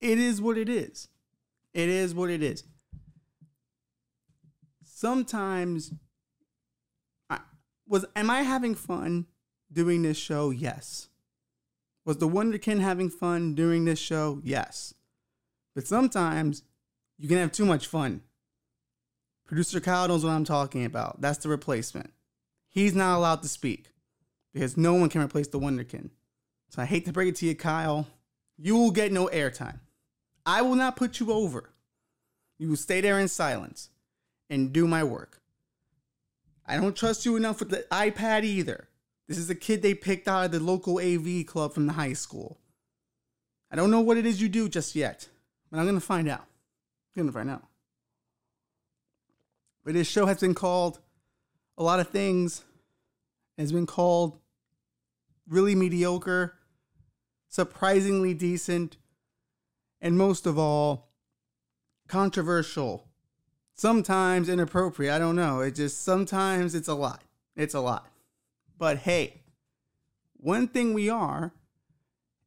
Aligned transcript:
it 0.00 0.18
is 0.18 0.40
what 0.40 0.58
it 0.58 0.68
is. 0.68 1.08
It 1.74 1.88
is 1.88 2.14
what 2.14 2.30
it 2.30 2.42
is. 2.42 2.64
Sometimes 4.84 5.92
I 7.28 7.40
was 7.86 8.06
am 8.14 8.30
I 8.30 8.42
having 8.42 8.74
fun 8.74 9.26
doing 9.72 10.02
this 10.02 10.16
show? 10.16 10.50
Yes. 10.50 11.08
Was 12.04 12.18
the 12.18 12.28
Wonderkin 12.28 12.80
having 12.80 13.10
fun 13.10 13.54
during 13.54 13.84
this 13.84 13.98
show? 13.98 14.40
Yes. 14.44 14.94
But 15.74 15.86
sometimes 15.86 16.62
you 17.18 17.28
can 17.28 17.38
have 17.38 17.52
too 17.52 17.66
much 17.66 17.86
fun. 17.86 18.22
Producer 19.46 19.80
Kyle 19.80 20.08
knows 20.08 20.24
what 20.24 20.32
I'm 20.32 20.44
talking 20.44 20.84
about. 20.84 21.20
That's 21.20 21.38
the 21.38 21.48
replacement. 21.48 22.12
He's 22.68 22.94
not 22.94 23.16
allowed 23.16 23.42
to 23.42 23.48
speak 23.48 23.88
because 24.52 24.76
no 24.76 24.94
one 24.94 25.08
can 25.08 25.20
replace 25.20 25.48
the 25.48 25.60
Wonderkin. 25.60 26.10
So 26.68 26.82
I 26.82 26.84
hate 26.84 27.04
to 27.06 27.12
break 27.12 27.28
it 27.28 27.36
to 27.36 27.46
you, 27.46 27.54
Kyle. 27.54 28.06
You 28.58 28.76
will 28.76 28.90
get 28.90 29.12
no 29.12 29.26
airtime. 29.28 29.80
I 30.46 30.62
will 30.62 30.76
not 30.76 30.96
put 30.96 31.18
you 31.18 31.32
over. 31.32 31.74
You 32.58 32.68
will 32.70 32.76
stay 32.76 33.00
there 33.00 33.18
in 33.18 33.28
silence 33.28 33.90
and 34.48 34.72
do 34.72 34.86
my 34.86 35.02
work. 35.02 35.42
I 36.64 36.76
don't 36.76 36.96
trust 36.96 37.26
you 37.26 37.36
enough 37.36 37.58
with 37.58 37.70
the 37.70 37.84
iPad 37.90 38.44
either. 38.44 38.88
This 39.28 39.38
is 39.38 39.50
a 39.50 39.54
kid 39.54 39.82
they 39.82 39.94
picked 39.94 40.28
out 40.28 40.46
of 40.46 40.52
the 40.52 40.60
local 40.60 41.00
AV 41.00 41.44
club 41.46 41.74
from 41.74 41.86
the 41.86 41.94
high 41.94 42.12
school. 42.12 42.58
I 43.70 43.76
don't 43.76 43.90
know 43.90 44.00
what 44.00 44.16
it 44.16 44.24
is 44.24 44.40
you 44.40 44.48
do 44.48 44.68
just 44.68 44.94
yet, 44.94 45.28
but 45.70 45.78
I'm 45.78 45.84
going 45.84 45.96
to 45.96 46.00
find 46.00 46.28
out. 46.28 46.46
I'm 47.16 47.22
going 47.22 47.26
to 47.26 47.32
find 47.32 47.50
out. 47.50 47.64
But 49.84 49.94
this 49.94 50.08
show 50.08 50.26
has 50.26 50.40
been 50.40 50.54
called 50.54 51.00
a 51.76 51.82
lot 51.82 52.00
of 52.00 52.08
things. 52.08 52.64
It 53.58 53.62
has 53.62 53.72
been 53.72 53.86
called 53.86 54.38
really 55.48 55.74
mediocre, 55.74 56.54
surprisingly 57.48 58.34
decent, 58.34 58.96
and 60.00 60.16
most 60.16 60.46
of 60.46 60.58
all, 60.58 61.08
controversial. 62.08 63.08
Sometimes 63.74 64.48
inappropriate. 64.48 65.12
I 65.12 65.18
don't 65.18 65.36
know. 65.36 65.60
It 65.60 65.74
just 65.74 66.02
sometimes 66.02 66.74
it's 66.74 66.88
a 66.88 66.94
lot. 66.94 67.22
It's 67.54 67.74
a 67.74 67.80
lot. 67.80 68.06
But 68.78 68.98
hey, 68.98 69.42
one 70.36 70.68
thing 70.68 70.94
we 70.94 71.10
are 71.10 71.52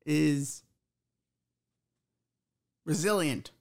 is 0.06 0.64
resilient. 2.86 3.52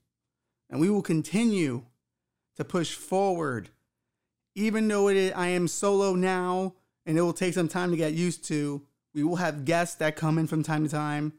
And 0.70 0.80
we 0.80 0.90
will 0.90 1.02
continue 1.02 1.82
to 2.56 2.64
push 2.64 2.94
forward. 2.94 3.70
Even 4.54 4.88
though 4.88 5.08
it 5.08 5.16
is, 5.16 5.32
I 5.32 5.48
am 5.48 5.68
solo 5.68 6.14
now 6.14 6.74
and 7.06 7.16
it 7.16 7.22
will 7.22 7.32
take 7.32 7.54
some 7.54 7.68
time 7.68 7.90
to 7.90 7.96
get 7.96 8.12
used 8.12 8.44
to, 8.44 8.82
we 9.14 9.22
will 9.24 9.36
have 9.36 9.64
guests 9.64 9.96
that 9.96 10.16
come 10.16 10.38
in 10.38 10.46
from 10.46 10.62
time 10.62 10.84
to 10.84 10.90
time. 10.90 11.32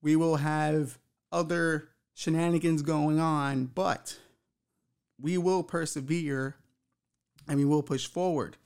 We 0.00 0.14
will 0.14 0.36
have 0.36 0.98
other 1.30 1.88
shenanigans 2.14 2.82
going 2.82 3.18
on, 3.20 3.66
but 3.66 4.18
we 5.20 5.38
will 5.38 5.62
persevere 5.62 6.56
and 7.46 7.58
we 7.58 7.64
will 7.64 7.82
push 7.82 8.06
forward. 8.06 8.56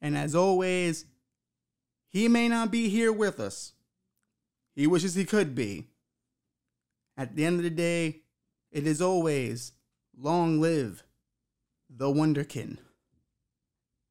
And 0.00 0.16
as 0.16 0.34
always, 0.34 1.04
he 2.08 2.28
may 2.28 2.48
not 2.48 2.70
be 2.70 2.88
here 2.88 3.12
with 3.12 3.38
us. 3.38 3.72
He 4.74 4.86
wishes 4.86 5.14
he 5.14 5.24
could 5.24 5.54
be. 5.54 5.88
At 7.16 7.36
the 7.36 7.44
end 7.44 7.56
of 7.58 7.64
the 7.64 7.70
day, 7.70 8.22
it 8.70 8.86
is 8.86 9.02
always 9.02 9.72
long 10.16 10.60
live 10.60 11.02
the 11.88 12.06
Wonderkin. 12.06 12.78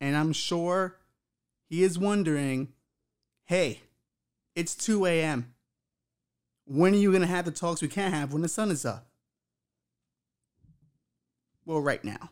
And 0.02 0.16
I'm 0.16 0.34
sure 0.34 0.98
he 1.70 1.84
is 1.84 1.98
wondering 1.98 2.70
hey, 3.46 3.82
it's 4.56 4.76
2 4.76 5.08
a.m. 5.08 5.54
When 6.72 6.94
are 6.94 6.98
you 6.98 7.10
going 7.10 7.22
to 7.22 7.28
have 7.28 7.46
the 7.46 7.52
talks 7.52 7.82
we 7.82 7.88
can't 7.88 8.14
have 8.14 8.32
when 8.32 8.44
the 8.44 8.48
sun 8.48 8.70
is 8.70 8.86
up? 8.86 9.08
Well, 11.66 11.82
right 11.82 12.04
now. 12.04 12.30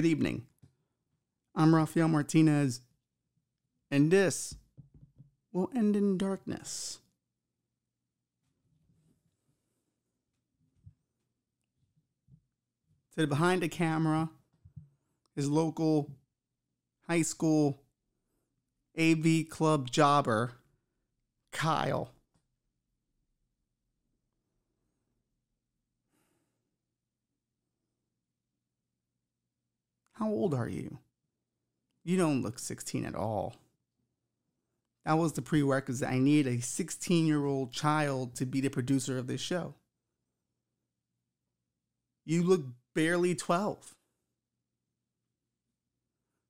Good 0.00 0.08
evening. 0.08 0.46
I'm 1.54 1.74
Rafael 1.74 2.08
Martinez, 2.08 2.80
and 3.90 4.10
this 4.10 4.54
will 5.52 5.68
end 5.76 5.94
in 5.94 6.16
darkness. 6.16 7.00
To 13.18 13.26
behind 13.26 13.60
the 13.60 13.68
camera, 13.68 14.30
his 15.36 15.50
local 15.50 16.12
high 17.06 17.20
school 17.20 17.82
AV 18.98 19.50
club 19.50 19.90
jobber, 19.90 20.52
Kyle. 21.52 22.14
How 30.20 30.28
old 30.28 30.52
are 30.52 30.68
you? 30.68 30.98
You 32.04 32.18
don't 32.18 32.42
look 32.42 32.58
16 32.58 33.06
at 33.06 33.14
all. 33.14 33.56
That 35.06 35.14
was 35.14 35.32
the 35.32 35.40
prerequisite. 35.40 36.06
I 36.06 36.18
need 36.18 36.46
a 36.46 36.60
16 36.60 37.26
year 37.26 37.46
old 37.46 37.72
child 37.72 38.34
to 38.36 38.44
be 38.44 38.60
the 38.60 38.68
producer 38.68 39.16
of 39.16 39.26
this 39.26 39.40
show. 39.40 39.74
You 42.26 42.42
look 42.42 42.64
barely 42.94 43.34
12. 43.34 43.94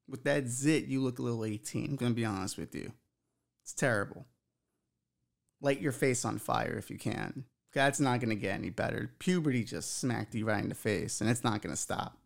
With 0.09 0.25
that 0.25 0.49
zit, 0.49 0.87
you 0.87 1.01
look 1.01 1.21
a 1.21 1.23
little 1.23 1.45
18. 1.45 1.91
I'm 1.91 1.97
going 1.97 2.11
to 2.11 2.17
be 2.17 2.25
honest 2.25 2.59
with 2.59 2.75
you. 2.75 2.93
It's 3.63 3.73
terrible. 3.73 4.27
Light 5.61 5.81
your 5.81 5.93
face 5.93 6.25
on 6.25 6.39
fire 6.39 6.75
if 6.77 6.91
you 6.91 6.99
can. 6.99 7.45
That's 7.73 8.01
not 8.01 8.19
going 8.19 8.31
to 8.31 8.35
get 8.35 8.55
any 8.55 8.71
better. 8.71 9.13
Puberty 9.21 9.63
just 9.63 9.99
smacked 9.99 10.35
you 10.35 10.45
right 10.45 10.63
in 10.63 10.71
the 10.71 10.75
face, 10.75 11.21
and 11.21 11.31
it's 11.31 11.45
not 11.45 11.63
going 11.63 11.73
to 11.73 11.81
stop. 11.81 12.20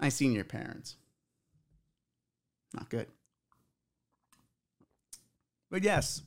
I 0.00 0.08
seen 0.08 0.32
your 0.32 0.44
parents. 0.44 0.96
Not 2.74 2.90
good. 2.90 3.06
But 5.70 5.82
yes, 5.82 6.22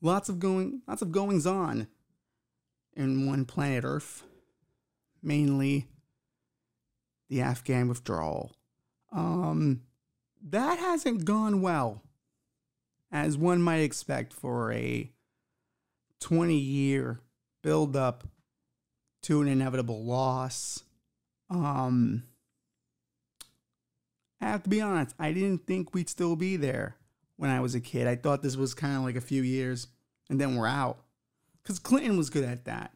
lots 0.00 0.28
of 0.28 0.38
going 0.38 0.82
lots 0.86 1.02
of 1.02 1.12
goings 1.12 1.46
on 1.46 1.88
in 2.94 3.26
one 3.26 3.44
planet 3.44 3.84
Earth, 3.84 4.24
mainly 5.22 5.88
the 7.28 7.40
Afghan 7.40 7.88
withdrawal. 7.88 8.52
Um, 9.12 9.82
that 10.42 10.78
hasn't 10.78 11.24
gone 11.24 11.60
well, 11.60 12.02
as 13.10 13.36
one 13.36 13.60
might 13.60 13.78
expect 13.78 14.32
for 14.32 14.72
a 14.72 15.10
20 16.20 16.56
year 16.56 17.20
build 17.62 17.96
up 17.96 18.24
to 19.22 19.42
an 19.42 19.48
inevitable 19.48 20.04
loss 20.04 20.84
um, 21.50 22.22
I 24.40 24.46
have 24.46 24.62
to 24.64 24.70
be 24.70 24.80
honest, 24.80 25.14
I 25.18 25.32
didn't 25.32 25.66
think 25.66 25.94
we'd 25.94 26.08
still 26.08 26.36
be 26.36 26.56
there 26.56 26.96
when 27.36 27.50
I 27.50 27.60
was 27.60 27.74
a 27.74 27.80
kid. 27.80 28.06
I 28.06 28.16
thought 28.16 28.42
this 28.42 28.56
was 28.56 28.74
kind 28.74 28.96
of 28.96 29.02
like 29.02 29.16
a 29.16 29.20
few 29.20 29.42
years 29.42 29.88
and 30.28 30.40
then 30.40 30.56
we're 30.56 30.66
out. 30.66 30.98
Because 31.62 31.78
Clinton 31.78 32.16
was 32.16 32.30
good 32.30 32.44
at 32.44 32.64
that. 32.66 32.92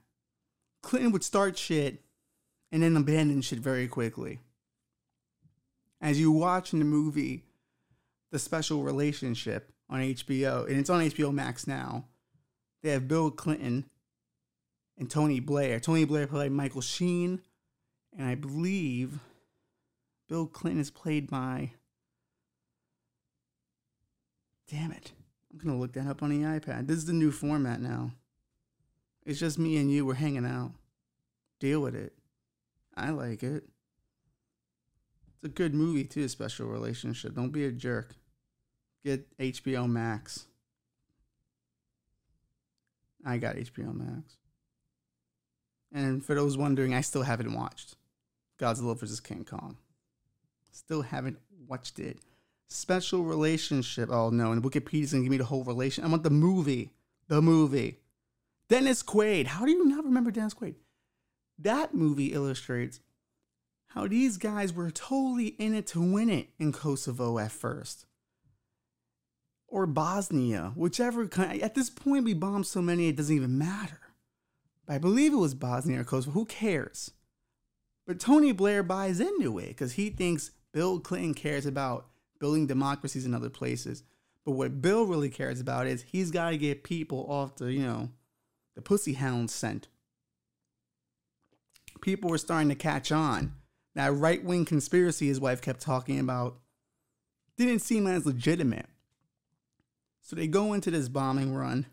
Clinton 0.82 1.12
would 1.12 1.25
start 1.25 1.58
shit 1.58 2.02
and 2.70 2.82
then 2.82 2.97
abandon 2.97 3.43
shit 3.43 3.58
very 3.58 3.88
quickly. 3.88 4.38
As 6.00 6.20
you 6.20 6.31
watch 6.31 6.73
in 6.73 6.79
the 6.79 6.85
movie, 6.85 7.44
The 8.31 8.38
Special 8.38 8.82
Relationship 8.82 9.73
on 9.88 10.00
HBO, 10.00 10.67
and 10.69 10.79
it's 10.79 10.88
on 10.88 11.02
HBO 11.02 11.32
Max 11.32 11.67
now, 11.67 12.06
they 12.82 12.91
have 12.91 13.08
Bill 13.08 13.31
Clinton 13.31 13.85
and 14.97 15.11
Tony 15.11 15.41
Blair. 15.41 15.81
Tony 15.81 16.05
Blair 16.05 16.26
played 16.26 16.52
Michael 16.52 16.81
Sheen 16.81 17.41
and 18.16 18.26
I 18.26 18.34
believe 18.34 19.20
Bill 20.28 20.46
Clinton 20.46 20.80
is 20.80 20.90
played 20.90 21.30
by 21.30 21.72
Damn 24.70 24.92
it. 24.92 25.12
I'm 25.52 25.58
going 25.58 25.74
to 25.74 25.80
look 25.80 25.94
that 25.94 26.06
up 26.06 26.22
on 26.22 26.30
the 26.30 26.46
iPad. 26.46 26.86
This 26.86 26.98
is 26.98 27.06
the 27.06 27.12
new 27.12 27.32
format 27.32 27.80
now. 27.80 28.12
It's 29.26 29.40
just 29.40 29.58
me 29.58 29.76
and 29.78 29.90
you. 29.90 30.06
We're 30.06 30.14
hanging 30.14 30.46
out. 30.46 30.72
Deal 31.58 31.80
with 31.80 31.96
it. 31.96 32.12
I 32.96 33.10
like 33.10 33.42
it. 33.42 33.64
It's 35.34 35.44
a 35.44 35.48
good 35.48 35.74
movie, 35.74 36.04
too, 36.04 36.28
Special 36.28 36.66
Relationship. 36.66 37.34
Don't 37.34 37.50
be 37.50 37.64
a 37.64 37.72
jerk. 37.72 38.14
Get 39.04 39.26
HBO 39.38 39.88
Max. 39.88 40.46
I 43.26 43.38
got 43.38 43.56
HBO 43.56 43.92
Max. 43.92 44.36
And 45.92 46.24
for 46.24 46.36
those 46.36 46.56
wondering, 46.56 46.94
I 46.94 47.00
still 47.00 47.22
haven't 47.22 47.54
watched 47.54 47.96
Godzilla 48.60 48.98
vs. 48.98 49.20
King 49.20 49.44
Kong. 49.44 49.78
Still 50.70 51.02
haven't 51.02 51.38
watched 51.66 51.98
it. 51.98 52.18
Special 52.68 53.24
relationship. 53.24 54.10
Oh 54.10 54.30
no, 54.30 54.52
and 54.52 54.62
Wikipedia's 54.62 55.12
gonna 55.12 55.24
give 55.24 55.30
me 55.30 55.38
the 55.38 55.44
whole 55.44 55.64
relation. 55.64 56.04
I 56.04 56.08
want 56.08 56.22
the 56.22 56.30
movie. 56.30 56.92
The 57.28 57.42
movie. 57.42 57.98
Dennis 58.68 59.02
Quaid. 59.02 59.46
How 59.46 59.64
do 59.64 59.72
you 59.72 59.84
not 59.86 60.04
remember 60.04 60.30
Dennis 60.30 60.54
Quaid? 60.54 60.74
That 61.58 61.94
movie 61.94 62.32
illustrates 62.32 63.00
how 63.88 64.06
these 64.06 64.36
guys 64.36 64.72
were 64.72 64.90
totally 64.90 65.48
in 65.48 65.74
it 65.74 65.86
to 65.88 66.00
win 66.00 66.30
it 66.30 66.50
in 66.58 66.72
Kosovo 66.72 67.38
at 67.38 67.50
first. 67.50 68.06
Or 69.66 69.86
Bosnia, 69.86 70.72
whichever. 70.76 71.28
At 71.38 71.74
this 71.74 71.90
point, 71.90 72.24
we 72.24 72.34
bombed 72.34 72.66
so 72.66 72.80
many 72.80 73.08
it 73.08 73.16
doesn't 73.16 73.34
even 73.34 73.58
matter. 73.58 74.00
But 74.86 74.94
I 74.94 74.98
believe 74.98 75.32
it 75.32 75.36
was 75.36 75.54
Bosnia 75.54 76.00
or 76.00 76.04
Kosovo. 76.04 76.32
Who 76.32 76.44
cares? 76.44 77.12
But 78.10 78.18
Tony 78.18 78.50
Blair 78.50 78.82
buys 78.82 79.20
into 79.20 79.60
it 79.60 79.68
because 79.68 79.92
he 79.92 80.10
thinks 80.10 80.50
Bill 80.72 80.98
Clinton 80.98 81.32
cares 81.32 81.64
about 81.64 82.08
building 82.40 82.66
democracies 82.66 83.24
in 83.24 83.34
other 83.34 83.50
places. 83.50 84.02
But 84.44 84.54
what 84.54 84.82
Bill 84.82 85.06
really 85.06 85.30
cares 85.30 85.60
about 85.60 85.86
is 85.86 86.02
he's 86.02 86.32
got 86.32 86.50
to 86.50 86.58
get 86.58 86.82
people 86.82 87.24
off 87.30 87.54
the, 87.54 87.72
you 87.72 87.84
know, 87.84 88.08
the 88.74 88.82
pussy 88.82 89.12
hound 89.12 89.48
scent. 89.48 89.86
People 92.00 92.30
were 92.30 92.38
starting 92.38 92.68
to 92.70 92.74
catch 92.74 93.12
on. 93.12 93.52
That 93.94 94.12
right 94.12 94.42
wing 94.42 94.64
conspiracy 94.64 95.28
his 95.28 95.38
wife 95.38 95.62
kept 95.62 95.80
talking 95.80 96.18
about 96.18 96.58
didn't 97.56 97.78
seem 97.78 98.08
as 98.08 98.26
legitimate. 98.26 98.88
So 100.20 100.34
they 100.34 100.48
go 100.48 100.72
into 100.72 100.90
this 100.90 101.08
bombing 101.08 101.54
run, 101.54 101.86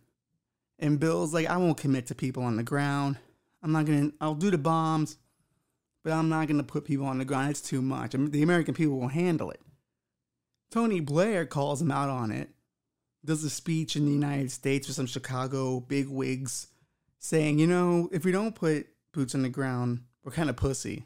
and 0.79 0.99
Bill's 0.99 1.35
like, 1.35 1.45
I 1.45 1.57
won't 1.57 1.77
commit 1.77 2.07
to 2.07 2.15
people 2.15 2.41
on 2.41 2.55
the 2.55 2.63
ground. 2.63 3.19
I'm 3.61 3.71
not 3.71 3.85
gonna, 3.85 4.09
I'll 4.19 4.33
do 4.33 4.49
the 4.49 4.57
bombs, 4.57 5.17
but 6.07 6.13
I'm 6.13 6.29
not 6.29 6.47
gonna 6.47 6.63
put 6.63 6.85
people 6.85 7.05
on 7.05 7.17
the 7.17 7.25
ground. 7.25 7.49
It's 7.49 7.59
too 7.59 7.81
much. 7.81 8.15
I 8.15 8.17
mean, 8.17 8.31
the 8.31 8.41
American 8.41 8.73
people 8.73 8.97
will 8.97 9.09
handle 9.09 9.51
it. 9.51 9.59
Tony 10.71 11.01
Blair 11.01 11.45
calls 11.45 11.81
him 11.81 11.91
out 11.91 12.07
on 12.07 12.31
it, 12.31 12.49
does 13.25 13.43
a 13.43 13.49
speech 13.49 13.97
in 13.97 14.05
the 14.05 14.13
United 14.13 14.49
States 14.49 14.87
with 14.87 14.95
some 14.95 15.05
Chicago 15.05 15.81
big 15.81 16.07
wigs 16.07 16.67
saying, 17.19 17.59
you 17.59 17.67
know, 17.67 18.07
if 18.13 18.23
we 18.23 18.31
don't 18.31 18.55
put 18.55 18.87
boots 19.11 19.35
on 19.35 19.41
the 19.41 19.49
ground, 19.49 20.03
we're 20.23 20.31
kind 20.31 20.49
of 20.49 20.55
pussy. 20.55 21.03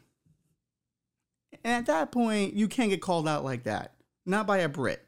And 1.64 1.74
at 1.74 1.86
that 1.86 2.12
point, 2.12 2.54
you 2.54 2.68
can't 2.68 2.90
get 2.90 3.02
called 3.02 3.26
out 3.26 3.42
like 3.42 3.64
that. 3.64 3.94
Not 4.24 4.46
by 4.46 4.58
a 4.58 4.68
Brit. 4.68 5.04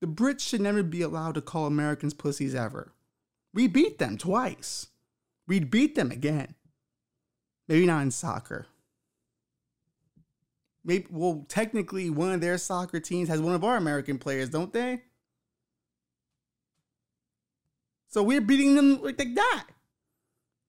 The 0.00 0.08
Brits 0.08 0.40
should 0.40 0.60
never 0.60 0.82
be 0.82 1.02
allowed 1.02 1.36
to 1.36 1.40
call 1.40 1.66
Americans 1.66 2.14
pussies 2.14 2.52
ever. 2.52 2.90
We 3.54 3.68
beat 3.68 4.00
them 4.00 4.18
twice. 4.18 4.88
We'd 5.46 5.70
beat 5.70 5.94
them 5.94 6.10
again. 6.10 6.56
Maybe 7.68 7.86
not 7.86 8.02
in 8.02 8.10
soccer. 8.10 8.66
Maybe 10.88 11.06
well, 11.10 11.44
technically, 11.48 12.08
one 12.08 12.32
of 12.32 12.40
their 12.40 12.56
soccer 12.56 12.98
teams 12.98 13.28
has 13.28 13.42
one 13.42 13.54
of 13.54 13.62
our 13.62 13.76
American 13.76 14.16
players, 14.16 14.48
don't 14.48 14.72
they? 14.72 15.02
So 18.08 18.22
we're 18.22 18.40
beating 18.40 18.74
them 18.74 19.02
like 19.02 19.18
that. 19.18 19.66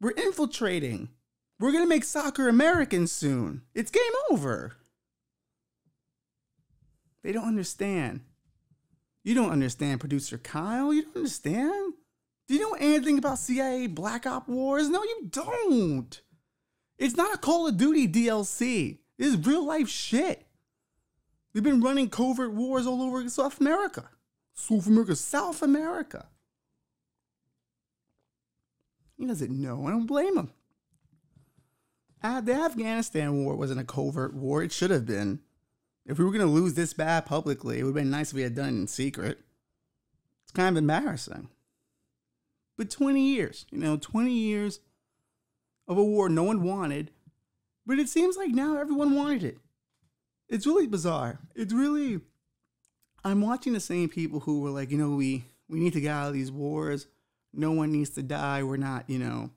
We're 0.01 0.11
infiltrating. 0.11 1.07
We're 1.57 1.71
gonna 1.71 1.87
make 1.87 2.03
soccer 2.03 2.49
American 2.49 3.07
soon. 3.07 3.61
It's 3.73 3.91
game 3.91 4.01
over. 4.29 4.75
They 7.23 7.31
don't 7.31 7.47
understand. 7.47 8.19
You 9.23 9.35
don't 9.35 9.51
understand, 9.51 10.01
producer 10.01 10.37
Kyle. 10.37 10.93
You 10.93 11.03
don't 11.03 11.15
understand. 11.15 11.93
Do 12.49 12.55
you 12.55 12.59
know 12.59 12.75
anything 12.77 13.19
about 13.19 13.39
CIA 13.39 13.87
Black 13.87 14.25
Op 14.25 14.49
Wars? 14.49 14.89
No, 14.89 15.01
you 15.01 15.29
don't. 15.29 16.21
It's 16.97 17.15
not 17.15 17.33
a 17.33 17.37
Call 17.37 17.67
of 17.67 17.77
Duty 17.77 18.05
DLC. 18.05 18.97
This 19.19 19.33
is 19.33 19.45
real 19.45 19.65
life 19.65 19.89
shit. 19.89 20.47
We've 21.53 21.63
been 21.63 21.81
running 21.81 22.09
covert 22.09 22.53
wars 22.53 22.87
all 22.87 23.01
over 23.01 23.27
South 23.27 23.59
America. 23.59 24.09
South 24.53 24.87
America, 24.87 25.15
South 25.15 25.61
America. 25.61 26.27
He 29.17 29.25
doesn't 29.25 29.51
know. 29.51 29.85
I 29.85 29.91
don't 29.91 30.05
blame 30.05 30.37
him. 30.37 30.51
Uh, 32.23 32.39
the 32.39 32.53
Afghanistan 32.53 33.43
war 33.43 33.57
wasn't 33.57 33.81
a 33.81 33.83
covert 33.83 34.33
war. 34.33 34.63
It 34.63 34.71
should 34.71 34.89
have 34.89 35.05
been. 35.05 35.39
If 36.05 36.17
we 36.17 36.23
were 36.23 36.31
going 36.31 36.45
to 36.45 36.47
lose 36.47 36.75
this 36.75 36.93
bad 36.93 37.25
publicly, 37.25 37.79
it 37.79 37.83
would 37.83 37.89
have 37.89 38.03
been 38.03 38.09
nice 38.09 38.29
if 38.29 38.35
we 38.35 38.41
had 38.41 38.55
done 38.55 38.69
it 38.69 38.79
in 38.79 38.87
secret. 38.87 39.39
It's 40.43 40.51
kind 40.53 40.69
of 40.69 40.81
embarrassing. 40.81 41.49
But 42.77 42.89
20 42.89 43.21
years, 43.21 43.65
you 43.69 43.79
know, 43.79 43.97
20 43.97 44.31
years 44.31 44.79
of 45.89 45.97
a 45.97 46.03
war 46.03 46.29
no 46.29 46.43
one 46.43 46.63
wanted, 46.63 47.11
but 47.89 47.97
it 47.97 48.07
seems 48.07 48.37
like 48.37 48.51
now 48.51 48.77
everyone 48.77 49.15
wanted 49.15 49.43
it. 49.43 49.57
It's 50.47 50.67
really 50.67 50.85
bizarre. 50.85 51.39
It's 51.55 51.73
really 51.73 52.21
I'm 53.23 53.41
watching 53.41 53.73
the 53.73 53.79
same 53.79 54.09
people 54.09 54.41
who 54.41 54.61
were 54.61 54.69
like, 54.69 54.91
you 54.91 54.97
know, 54.99 55.15
we 55.15 55.45
we 55.67 55.79
need 55.79 55.93
to 55.93 56.01
get 56.01 56.11
out 56.11 56.27
of 56.27 56.35
these 56.35 56.51
wars. 56.51 57.07
No 57.51 57.71
one 57.71 57.91
needs 57.91 58.11
to 58.11 58.21
die. 58.21 58.61
We're 58.61 58.77
not, 58.77 59.09
you 59.09 59.17
know, 59.17 59.49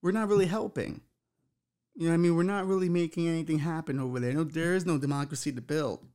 we're 0.00 0.12
not 0.12 0.28
really 0.28 0.46
helping. 0.46 1.00
You 1.96 2.06
know 2.06 2.14
I 2.14 2.18
mean? 2.18 2.36
We're 2.36 2.44
not 2.44 2.68
really 2.68 2.88
making 2.88 3.26
anything 3.26 3.58
happen 3.58 3.98
over 3.98 4.20
there. 4.20 4.32
No, 4.32 4.44
there 4.44 4.76
is 4.76 4.86
no 4.86 4.96
democracy 4.96 5.50
to 5.50 5.60
build. 5.60 6.06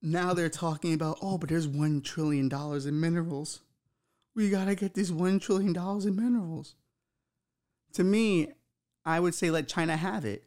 Now 0.00 0.32
they're 0.32 0.48
talking 0.48 0.94
about, 0.94 1.18
oh, 1.20 1.36
but 1.36 1.50
there's 1.50 1.68
one 1.68 2.00
trillion 2.00 2.48
dollars 2.48 2.86
in 2.86 2.98
minerals. 2.98 3.60
We 4.34 4.48
gotta 4.48 4.74
get 4.74 4.94
these 4.94 5.12
one 5.12 5.38
trillion 5.38 5.74
dollars 5.74 6.06
in 6.06 6.16
minerals. 6.16 6.76
To 7.92 8.04
me, 8.04 8.48
I 9.08 9.20
would 9.20 9.34
say 9.34 9.50
let 9.50 9.68
China 9.68 9.96
have 9.96 10.26
it 10.26 10.44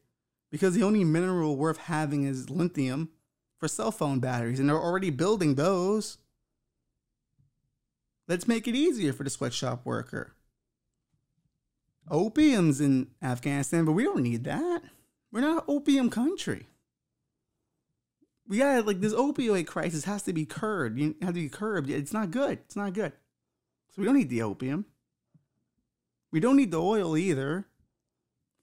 because 0.51 0.75
the 0.75 0.83
only 0.83 1.03
mineral 1.03 1.57
worth 1.57 1.77
having 1.77 2.25
is 2.25 2.51
lithium 2.51 3.09
for 3.57 3.67
cell 3.67 3.91
phone 3.91 4.19
batteries, 4.19 4.59
and 4.59 4.69
they're 4.69 4.77
already 4.77 5.09
building 5.09 5.55
those. 5.55 6.19
Let's 8.27 8.47
make 8.47 8.67
it 8.67 8.75
easier 8.75 9.13
for 9.13 9.23
the 9.23 9.31
sweatshop 9.31 9.83
worker. 9.83 10.35
Opium's 12.11 12.79
in 12.79 13.07
Afghanistan, 13.19 13.83
but 13.83 13.93
we 13.93 14.03
don't 14.03 14.21
need 14.21 14.43
that. 14.43 14.83
We're 15.31 15.41
not 15.41 15.63
an 15.63 15.75
opium 15.75 16.11
country. 16.11 16.67
We 18.47 18.59
got 18.59 18.85
like 18.85 19.01
this 19.01 19.13
opioid 19.13 19.65
crisis 19.65 20.05
has 20.05 20.21
to 20.23 20.33
be 20.33 20.45
curbed. 20.45 20.99
You 20.99 21.15
have 21.23 21.33
to 21.33 21.41
be 21.41 21.49
curbed. 21.49 21.89
It's 21.89 22.13
not 22.13 22.29
good. 22.29 22.59
It's 22.65 22.75
not 22.75 22.93
good. 22.93 23.13
So 23.89 24.01
we 24.01 24.05
don't 24.05 24.17
need 24.17 24.29
the 24.29 24.43
opium. 24.43 24.85
We 26.31 26.39
don't 26.39 26.57
need 26.57 26.69
the 26.69 26.81
oil 26.81 27.17
either. 27.17 27.65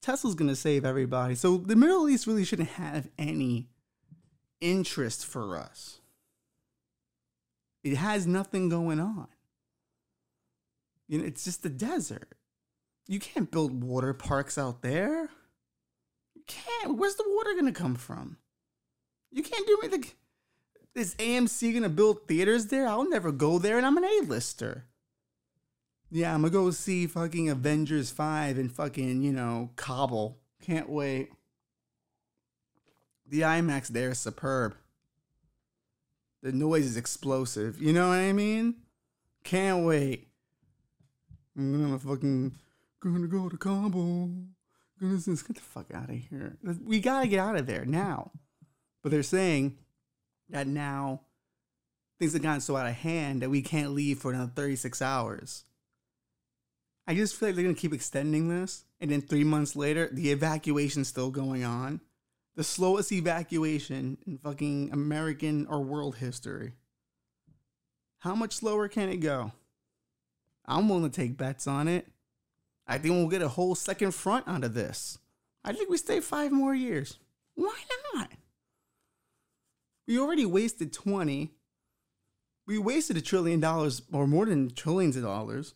Tesla's 0.00 0.35
going 0.35 0.49
to 0.49 0.57
save 0.57 0.85
everybody. 0.85 1.35
So 1.35 1.59
the 1.59 1.76
Middle 1.76 2.09
East 2.09 2.26
really 2.26 2.45
shouldn't 2.45 2.71
have 2.71 3.09
any 3.19 3.69
interest 4.61 5.26
for 5.26 5.57
us. 5.57 6.00
It 7.85 7.97
has 7.97 8.26
nothing 8.26 8.69
going 8.69 9.00
on. 9.00 9.28
You 11.09 11.19
know, 11.19 11.25
it's 11.25 11.45
just 11.45 11.64
a 11.64 11.71
desert. 11.71 12.35
You 13.07 13.19
can't 13.19 13.50
build 13.50 13.83
water 13.83 14.12
parks 14.12 14.59
out 14.59 14.83
there. 14.83 15.31
You 16.35 16.43
can't. 16.47 16.99
Where's 16.99 17.14
the 17.14 17.25
water 17.26 17.52
going 17.55 17.73
to 17.73 17.73
come 17.73 17.95
from? 17.95 18.37
You 19.31 19.43
can't 19.43 19.67
do 19.67 19.78
anything. 19.83 20.11
Is 20.95 21.14
AMC 21.14 21.73
going 21.73 21.83
to 21.83 21.88
build 21.88 22.26
theaters 22.26 22.67
there? 22.67 22.87
I'll 22.87 23.09
never 23.09 23.33
go 23.33 23.59
there 23.59 23.78
and 23.78 23.87
I'm 23.87 23.97
an 23.97 24.05
A-lister. 24.05 24.85
Yeah, 26.10 26.34
I'm 26.34 26.40
gonna 26.40 26.52
go 26.52 26.70
see 26.70 27.06
fucking 27.06 27.50
Avengers 27.50 28.10
5 28.10 28.58
and 28.58 28.72
fucking, 28.72 29.22
you 29.22 29.32
know, 29.32 29.70
Kabul. 29.76 30.38
Can't 30.62 30.88
wait. 30.88 31.30
The 33.26 33.42
IMAX 33.42 33.88
there 33.88 34.10
is 34.10 34.18
superb. 34.18 34.74
The 36.42 36.52
noise 36.52 36.86
is 36.86 36.96
explosive. 36.96 37.80
You 37.80 37.92
know 37.92 38.08
what 38.08 38.18
I 38.18 38.32
mean? 38.32 38.76
Can't 39.44 39.84
wait. 39.84 40.28
I'm 41.56 41.72
gonna 41.72 41.98
fucking 41.98 42.52
gonna 43.00 43.26
go 43.26 43.48
to 43.48 43.56
Kabul. 43.56 44.30
Gonna 45.00 45.16
get 45.16 45.24
the 45.24 45.60
fuck 45.60 45.92
out 45.94 46.10
of 46.10 46.16
here. 46.16 46.56
We 46.84 47.00
gotta 47.00 47.28
get 47.28 47.40
out 47.40 47.56
of 47.56 47.66
there 47.66 47.84
now. 47.84 48.32
But 49.02 49.12
they're 49.12 49.22
saying 49.22 49.76
that 50.48 50.66
now 50.66 51.20
things 52.18 52.32
have 52.32 52.42
gotten 52.42 52.60
so 52.60 52.76
out 52.76 52.86
of 52.86 52.94
hand 52.94 53.42
that 53.42 53.50
we 53.50 53.62
can't 53.62 53.92
leave 53.92 54.18
for 54.18 54.32
another 54.32 54.52
36 54.54 55.02
hours. 55.02 55.64
I 57.08 57.14
just 57.14 57.36
feel 57.36 57.48
like 57.48 57.56
they're 57.56 57.64
gonna 57.64 57.74
keep 57.74 57.94
extending 57.94 58.50
this, 58.50 58.84
and 59.00 59.10
then 59.10 59.22
three 59.22 59.42
months 59.42 59.74
later, 59.74 60.10
the 60.12 60.30
evacuation's 60.30 61.08
still 61.08 61.30
going 61.30 61.64
on. 61.64 62.02
The 62.54 62.62
slowest 62.62 63.12
evacuation 63.12 64.18
in 64.26 64.36
fucking 64.36 64.90
American 64.92 65.66
or 65.68 65.80
world 65.80 66.16
history. 66.16 66.74
How 68.18 68.34
much 68.34 68.56
slower 68.56 68.88
can 68.88 69.08
it 69.08 69.18
go? 69.18 69.52
I'm 70.66 70.86
willing 70.86 71.10
to 71.10 71.20
take 71.20 71.38
bets 71.38 71.66
on 71.66 71.88
it. 71.88 72.06
I 72.86 72.98
think 72.98 73.14
we'll 73.14 73.28
get 73.28 73.40
a 73.40 73.48
whole 73.48 73.74
second 73.74 74.12
front 74.12 74.46
out 74.46 74.62
of 74.62 74.74
this. 74.74 75.18
I 75.64 75.72
think 75.72 75.88
we 75.88 75.96
stay 75.96 76.20
five 76.20 76.52
more 76.52 76.74
years. 76.74 77.18
Why 77.54 77.74
not? 78.12 78.32
We 80.06 80.18
already 80.18 80.44
wasted 80.44 80.92
20. 80.92 81.52
We 82.66 82.76
wasted 82.76 83.16
a 83.16 83.22
trillion 83.22 83.60
dollars 83.60 84.02
or 84.12 84.26
more 84.26 84.44
than 84.44 84.68
trillions 84.68 85.16
of 85.16 85.22
dollars 85.22 85.72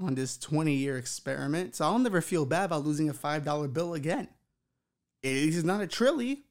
on 0.00 0.14
this 0.14 0.38
20 0.38 0.72
year 0.72 0.96
experiment. 0.96 1.74
So 1.76 1.84
I'll 1.84 1.98
never 1.98 2.20
feel 2.20 2.46
bad 2.46 2.66
about 2.66 2.84
losing 2.84 3.08
a 3.08 3.14
$5 3.14 3.72
bill 3.72 3.94
again. 3.94 4.28
It 5.22 5.32
is 5.32 5.64
not 5.64 5.80
a 5.80 5.86
trilly. 5.86 6.42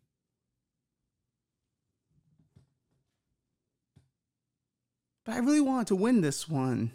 But 5.26 5.36
I 5.36 5.40
really 5.40 5.62
wanted 5.62 5.88
to 5.88 5.96
win 5.96 6.22
this 6.22 6.48
one. 6.48 6.92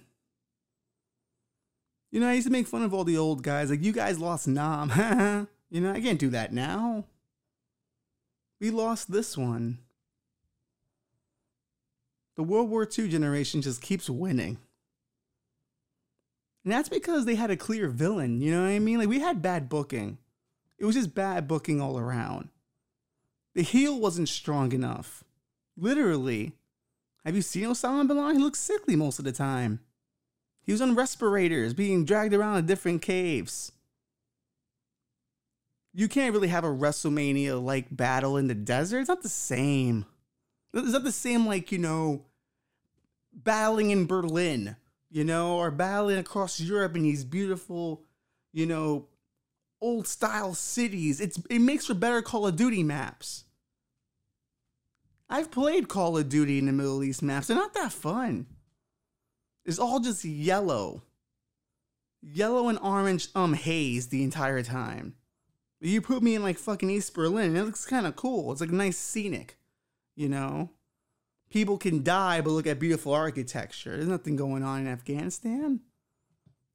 You 2.11 2.21
know, 2.21 2.29
I 2.29 2.35
used 2.35 2.47
to 2.47 2.53
make 2.53 2.67
fun 2.67 2.83
of 2.83 2.93
all 2.93 3.05
the 3.05 3.17
old 3.17 3.43
guys. 3.43 3.71
Like, 3.71 3.83
you 3.83 3.93
guys 3.93 4.19
lost 4.19 4.47
Nam. 4.47 5.49
you 5.71 5.81
know, 5.81 5.93
I 5.93 6.01
can't 6.01 6.19
do 6.19 6.31
that 6.31 6.53
now. 6.53 7.05
We 8.61 8.71
lost 8.71 9.11
this 9.11 9.37
one. 9.37 9.79
The 12.37 12.43
World 12.43 12.71
War 12.71 12.87
II 12.87 13.09
generation 13.09 13.61
just 13.61 13.83
keeps 13.83 14.09
winning. 14.09 14.59
And 16.65 16.73
that's 16.73 16.89
because 16.89 17.25
they 17.25 17.35
had 17.35 17.51
a 17.51 17.57
clear 17.57 17.89
villain. 17.89 18.41
You 18.41 18.53
know 18.53 18.63
what 18.63 18.71
I 18.71 18.79
mean? 18.79 18.99
Like, 18.99 19.09
we 19.09 19.21
had 19.21 19.43
bad 19.43 19.69
booking. 19.69 20.19
It 20.79 20.85
was 20.85 20.95
just 20.95 21.15
bad 21.15 21.49
booking 21.49 21.81
all 21.81 21.99
around. 21.99 22.49
The 23.55 23.63
heel 23.63 23.99
wasn't 23.99 24.29
strong 24.29 24.73
enough. 24.73 25.25
Literally. 25.77 26.53
Have 27.25 27.37
you 27.37 27.43
seen 27.43 27.65
Osama 27.65 28.07
bin 28.07 28.17
Laden? 28.17 28.37
He 28.37 28.43
looks 28.43 28.59
sickly 28.59 28.97
most 28.97 29.19
of 29.19 29.25
the 29.25 29.33
time. 29.33 29.81
He 30.65 30.73
was 30.73 30.81
on 30.81 30.95
respirators, 30.95 31.75
being 31.75 32.05
dragged 32.05 32.35
around 32.35 32.59
in 32.59 32.67
different 32.67 33.03
caves. 33.03 33.73
You 35.93 36.09
can't 36.09 36.33
really 36.33 36.49
have 36.49 36.65
a 36.65 36.69
WrestleMania 36.69 37.63
like 37.63 37.95
battle 37.95 38.37
in 38.37 38.47
the 38.47 38.55
desert. 38.55 39.01
It's 39.01 39.09
not 39.09 39.23
the 39.23 39.29
same. 39.29 40.07
It's 40.73 40.93
not 40.93 41.05
the 41.05 41.13
same, 41.13 41.47
like, 41.47 41.71
you 41.71 41.79
know, 41.79 42.25
battling 43.33 43.91
in 43.91 44.07
Berlin, 44.07 44.77
you 45.13 45.25
know, 45.25 45.59
or 45.59 45.71
battling 45.71 46.19
across 46.19 46.59
Europe 46.59 46.97
in 46.97 47.03
these 47.03 47.23
beautiful, 47.23 48.03
you 48.53 48.65
know, 48.65 49.09
old 49.81 50.09
style 50.09 50.55
cities. 50.55 51.21
It's 51.21 51.39
it 51.51 51.59
makes 51.59 51.87
for 51.87 51.95
better 51.95 52.23
Call 52.23 52.47
of 52.47 52.57
Duty 52.57 52.83
maps. 52.83 53.45
I've 55.29 55.51
played 55.51 55.89
Call 55.89 56.17
of 56.17 56.31
Duty 56.31 56.59
in 56.59 56.67
the 56.67 56.73
Middle 56.73 57.05
East 57.05 57.23
maps. 57.23 57.47
They're 57.47 57.57
not 57.57 57.75
that 57.75 57.93
fun. 57.93 58.47
It's 59.67 59.79
all 59.79 60.01
just 60.01 60.25
yellow. 60.25 61.03
Yellow 62.23 62.69
and 62.69 62.79
orange 62.79 63.29
um 63.35 63.53
haze 63.53 64.09
the 64.09 64.23
entire 64.25 64.63
time. 64.63 65.15
You 65.81 66.01
put 66.01 66.23
me 66.23 66.37
in 66.37 66.43
like 66.43 66.59
fucking 66.59 66.89
East 66.89 67.13
Berlin, 67.13 67.55
it 67.55 67.65
looks 67.65 67.85
kind 67.85 68.07
of 68.07 68.17
cool. 68.17 68.51
It's 68.51 68.63
like 68.63 68.71
nice 68.71 68.97
scenic, 68.97 69.59
you 70.17 70.29
know? 70.29 70.71
People 71.53 71.79
can 71.79 72.03
die 72.03 72.41
but 72.41 72.51
look 72.51 72.67
at 72.67 72.81
beautiful 72.81 73.13
architecture. 73.13 73.97
There's 73.97 74.09
nothing 74.09 74.37
going 74.37 74.63
on 74.63 74.81
in 74.81 74.89
Afghanistan 74.89 75.81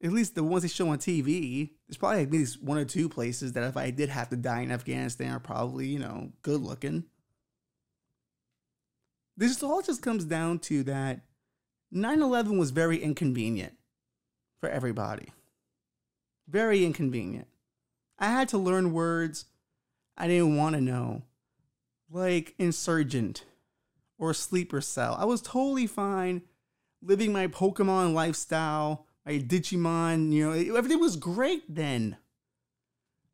at 0.02 0.12
least 0.12 0.34
the 0.34 0.44
ones 0.44 0.62
they 0.62 0.68
show 0.68 0.88
on 0.90 0.98
TV, 0.98 1.70
there's 1.88 1.96
probably 1.96 2.22
at 2.22 2.30
least 2.30 2.62
one 2.62 2.78
or 2.78 2.84
two 2.84 3.08
places 3.08 3.52
that 3.52 3.64
if 3.64 3.76
I 3.76 3.90
did 3.90 4.08
have 4.08 4.28
to 4.28 4.36
die 4.36 4.60
in 4.60 4.70
Afghanistan 4.70 5.32
are 5.32 5.40
probably, 5.40 5.86
you 5.86 5.98
know, 5.98 6.30
good 6.42 6.60
looking. 6.60 7.04
This 9.36 9.62
all 9.62 9.82
just 9.82 10.02
comes 10.02 10.24
down 10.24 10.60
to 10.60 10.82
that 10.84 11.20
9 11.90 12.22
11 12.22 12.58
was 12.58 12.70
very 12.70 12.98
inconvenient 12.98 13.74
for 14.60 14.68
everybody. 14.68 15.28
Very 16.48 16.84
inconvenient. 16.84 17.46
I 18.18 18.26
had 18.26 18.48
to 18.50 18.58
learn 18.58 18.92
words 18.92 19.46
I 20.16 20.26
didn't 20.26 20.56
want 20.56 20.74
to 20.74 20.80
know, 20.80 21.22
like 22.10 22.54
insurgent 22.58 23.44
or 24.18 24.34
sleeper 24.34 24.80
cell. 24.80 25.16
I 25.18 25.24
was 25.24 25.40
totally 25.40 25.86
fine 25.86 26.42
living 27.00 27.32
my 27.32 27.46
Pokemon 27.46 28.12
lifestyle 28.12 29.06
I 29.28 29.40
Digimon, 29.40 30.32
you 30.32 30.46
know, 30.46 30.76
everything 30.76 31.00
was 31.00 31.16
great 31.16 31.62
then. 31.68 32.16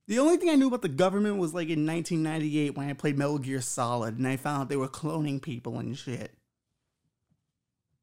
The 0.09 0.19
only 0.19 0.37
thing 0.37 0.51
I 0.51 0.57
knew 0.57 0.67
about 0.67 0.83
the 0.83 0.89
government 0.89 1.39
was 1.39 1.55
like 1.55 1.69
in 1.69 1.87
1998 1.87 2.77
when 2.77 2.91
I 2.91 2.95
played 2.95 3.17
Metal 3.17 3.39
Gear 3.39 3.61
Solid 3.61 4.19
and 4.19 4.27
I 4.27 4.37
found 4.37 4.63
out 4.63 4.69
they 4.69 4.77
were 4.77 4.89
cloning 4.89 5.41
people 5.41 5.79
and 5.79 5.97
shit. 5.97 6.35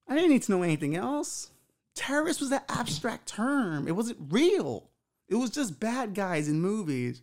I 0.08 0.16
didn't 0.16 0.30
need 0.30 0.44
to 0.44 0.54
know 0.54 0.64
anything 0.64 0.96
else. 0.96 1.52
Terrorist 1.94 2.40
was 2.40 2.54
an 2.54 2.62
abstract 2.70 3.28
term. 3.28 3.90
It 3.90 3.96
wasn't 3.98 4.20
real. 4.30 4.90
It 5.28 5.36
was 5.36 5.50
just 5.50 5.82
bad 5.82 6.14
guys 6.14 6.48
in 6.48 6.62
movies. 6.62 7.22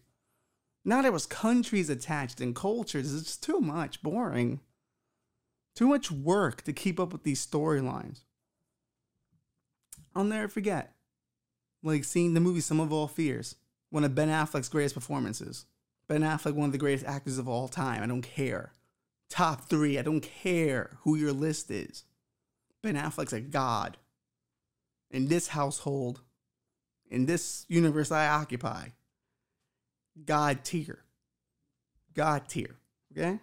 Now 0.85 1.01
there 1.01 1.13
was 1.13 1.25
countries 1.25 1.89
attached 1.89 2.43
and 2.43 2.55
cultures. 2.55 3.15
It's 3.15 3.25
just 3.25 3.43
too 3.43 3.61
much, 3.61 4.03
boring. 4.03 4.61
Too 5.79 5.87
much 5.87 6.11
work 6.11 6.63
to 6.63 6.73
keep 6.73 6.99
up 6.99 7.13
with 7.13 7.23
these 7.23 7.47
storylines. 7.47 8.23
I'll 10.13 10.25
never 10.25 10.49
forget, 10.49 10.97
like 11.85 12.03
seeing 12.03 12.35
the 12.35 12.41
movie 12.41 12.61
Sum 12.61 12.81
of 12.81 12.93
All 12.93 13.07
Fears, 13.07 13.55
one 13.91 14.03
of 14.03 14.13
Ben 14.13 14.29
Affleck's 14.29 14.69
greatest 14.69 14.97
performances. 14.97 15.67
Ben 16.09 16.23
Affleck, 16.23 16.55
one 16.55 16.67
of 16.67 16.73
the 16.73 16.79
greatest 16.79 17.07
actors 17.07 17.39
of 17.39 17.49
all 17.49 17.69
time. 17.69 18.03
I 18.03 18.09
don't 18.09 18.23
care. 18.23 18.73
Top 19.31 19.69
three. 19.69 20.01
I 20.01 20.03
don't 20.03 20.21
care 20.21 20.97
who 21.03 21.15
your 21.15 21.33
list 21.33 21.71
is. 21.71 22.03
Ben 22.83 22.97
Affleck's 22.97 23.33
a 23.33 23.41
god. 23.41 23.99
In 25.13 25.29
this 25.29 25.47
household, 25.47 26.23
in 27.09 27.27
this 27.27 27.65
universe 27.69 28.11
I 28.11 28.27
occupy, 28.27 28.89
God 30.25 30.65
tier. 30.65 31.05
God 32.15 32.49
tier. 32.49 32.75
Okay? 33.13 33.39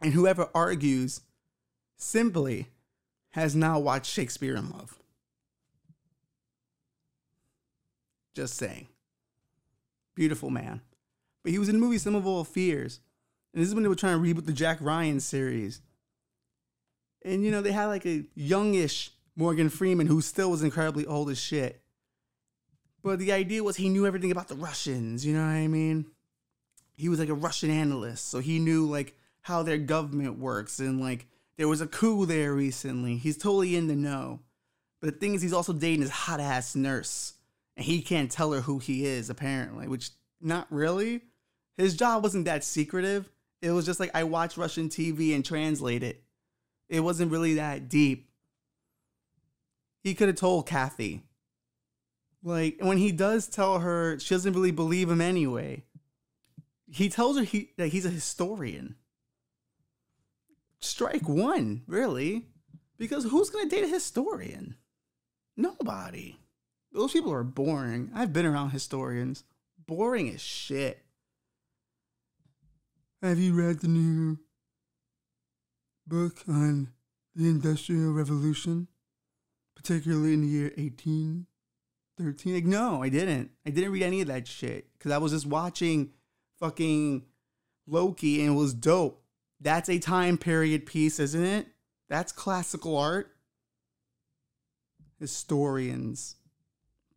And 0.00 0.12
whoever 0.12 0.48
argues 0.54 1.22
simply 1.96 2.68
has 3.30 3.54
now 3.54 3.78
watched 3.78 4.12
Shakespeare 4.12 4.56
in 4.56 4.70
Love. 4.70 4.98
Just 8.34 8.54
saying. 8.54 8.88
Beautiful 10.14 10.50
man. 10.50 10.80
But 11.42 11.52
he 11.52 11.58
was 11.58 11.68
in 11.68 11.76
the 11.76 11.80
movie 11.80 11.98
Sum 11.98 12.14
of 12.14 12.26
All 12.26 12.44
Fears. 12.44 13.00
And 13.52 13.60
this 13.60 13.68
is 13.68 13.74
when 13.74 13.82
they 13.82 13.88
were 13.88 13.94
trying 13.94 14.22
to 14.22 14.34
reboot 14.34 14.46
the 14.46 14.52
Jack 14.52 14.78
Ryan 14.80 15.20
series. 15.20 15.80
And, 17.24 17.44
you 17.44 17.50
know, 17.50 17.62
they 17.62 17.72
had 17.72 17.86
like 17.86 18.06
a 18.06 18.24
youngish 18.34 19.10
Morgan 19.34 19.68
Freeman 19.68 20.06
who 20.06 20.20
still 20.20 20.50
was 20.50 20.62
incredibly 20.62 21.06
old 21.06 21.30
as 21.30 21.38
shit. 21.38 21.80
But 23.02 23.18
the 23.18 23.32
idea 23.32 23.62
was 23.62 23.76
he 23.76 23.88
knew 23.88 24.06
everything 24.06 24.32
about 24.32 24.48
the 24.48 24.56
Russians, 24.56 25.24
you 25.24 25.32
know 25.34 25.42
what 25.42 25.52
I 25.52 25.68
mean? 25.68 26.06
He 26.96 27.08
was 27.08 27.20
like 27.20 27.28
a 27.28 27.34
Russian 27.34 27.70
analyst, 27.70 28.28
so 28.28 28.40
he 28.40 28.58
knew 28.58 28.86
like 28.86 29.16
how 29.42 29.62
their 29.62 29.78
government 29.78 30.38
works 30.38 30.78
and 30.78 31.00
like 31.00 31.26
there 31.58 31.68
was 31.68 31.80
a 31.80 31.86
coup 31.86 32.24
there 32.24 32.54
recently. 32.54 33.16
He's 33.16 33.36
totally 33.36 33.76
in 33.76 33.88
the 33.88 33.96
know. 33.96 34.40
But 35.00 35.12
the 35.12 35.18
thing 35.18 35.34
is, 35.34 35.42
he's 35.42 35.52
also 35.52 35.72
dating 35.72 36.02
his 36.02 36.10
hot 36.10 36.40
ass 36.40 36.74
nurse. 36.74 37.34
And 37.76 37.84
he 37.84 38.00
can't 38.00 38.30
tell 38.30 38.52
her 38.52 38.60
who 38.60 38.78
he 38.78 39.04
is, 39.04 39.28
apparently, 39.28 39.86
which 39.86 40.10
not 40.40 40.66
really. 40.70 41.22
His 41.76 41.96
job 41.96 42.22
wasn't 42.22 42.46
that 42.46 42.64
secretive. 42.64 43.30
It 43.60 43.72
was 43.72 43.86
just 43.86 44.00
like 44.00 44.12
I 44.14 44.24
watch 44.24 44.56
Russian 44.56 44.88
TV 44.88 45.34
and 45.34 45.44
translate 45.44 46.02
it. 46.02 46.22
It 46.88 47.00
wasn't 47.00 47.32
really 47.32 47.54
that 47.54 47.88
deep. 47.88 48.30
He 50.02 50.14
could 50.14 50.28
have 50.28 50.36
told 50.36 50.66
Kathy. 50.66 51.22
Like, 52.42 52.78
when 52.80 52.98
he 52.98 53.10
does 53.10 53.48
tell 53.48 53.80
her, 53.80 54.18
she 54.20 54.32
doesn't 54.34 54.52
really 54.52 54.70
believe 54.70 55.10
him 55.10 55.20
anyway. 55.20 55.84
He 56.90 57.08
tells 57.08 57.36
her 57.36 57.42
he 57.42 57.72
that 57.76 57.88
he's 57.88 58.06
a 58.06 58.10
historian 58.10 58.94
strike 60.80 61.28
one, 61.28 61.82
really. 61.86 62.46
Because 62.98 63.24
who's 63.24 63.50
going 63.50 63.68
to 63.68 63.74
date 63.74 63.84
a 63.84 63.88
historian? 63.88 64.76
Nobody. 65.56 66.36
Those 66.92 67.12
people 67.12 67.32
are 67.32 67.44
boring. 67.44 68.10
I've 68.14 68.32
been 68.32 68.46
around 68.46 68.70
historians. 68.70 69.44
Boring 69.86 70.28
as 70.30 70.40
shit. 70.40 71.04
Have 73.22 73.38
you 73.38 73.54
read 73.54 73.80
the 73.80 73.88
new 73.88 74.38
book 76.06 76.42
on 76.48 76.88
the 77.34 77.48
Industrial 77.48 78.12
Revolution? 78.12 78.88
Particularly 79.76 80.34
in 80.34 80.40
the 80.42 80.48
year 80.48 80.72
1813? 80.76 82.54
Like, 82.54 82.64
no, 82.64 83.02
I 83.02 83.08
didn't. 83.08 83.50
I 83.64 83.70
didn't 83.70 83.92
read 83.92 84.02
any 84.02 84.20
of 84.20 84.28
that 84.28 84.48
shit. 84.48 84.92
Because 84.92 85.12
I 85.12 85.18
was 85.18 85.32
just 85.32 85.46
watching 85.46 86.10
fucking 86.58 87.24
Loki 87.86 88.40
and 88.40 88.54
it 88.54 88.58
was 88.58 88.74
dope. 88.74 89.22
That's 89.60 89.88
a 89.88 89.98
time 89.98 90.38
period 90.38 90.86
piece, 90.86 91.18
isn't 91.18 91.44
it? 91.44 91.66
That's 92.08 92.32
classical 92.32 92.96
art. 92.96 93.34
Historians. 95.18 96.36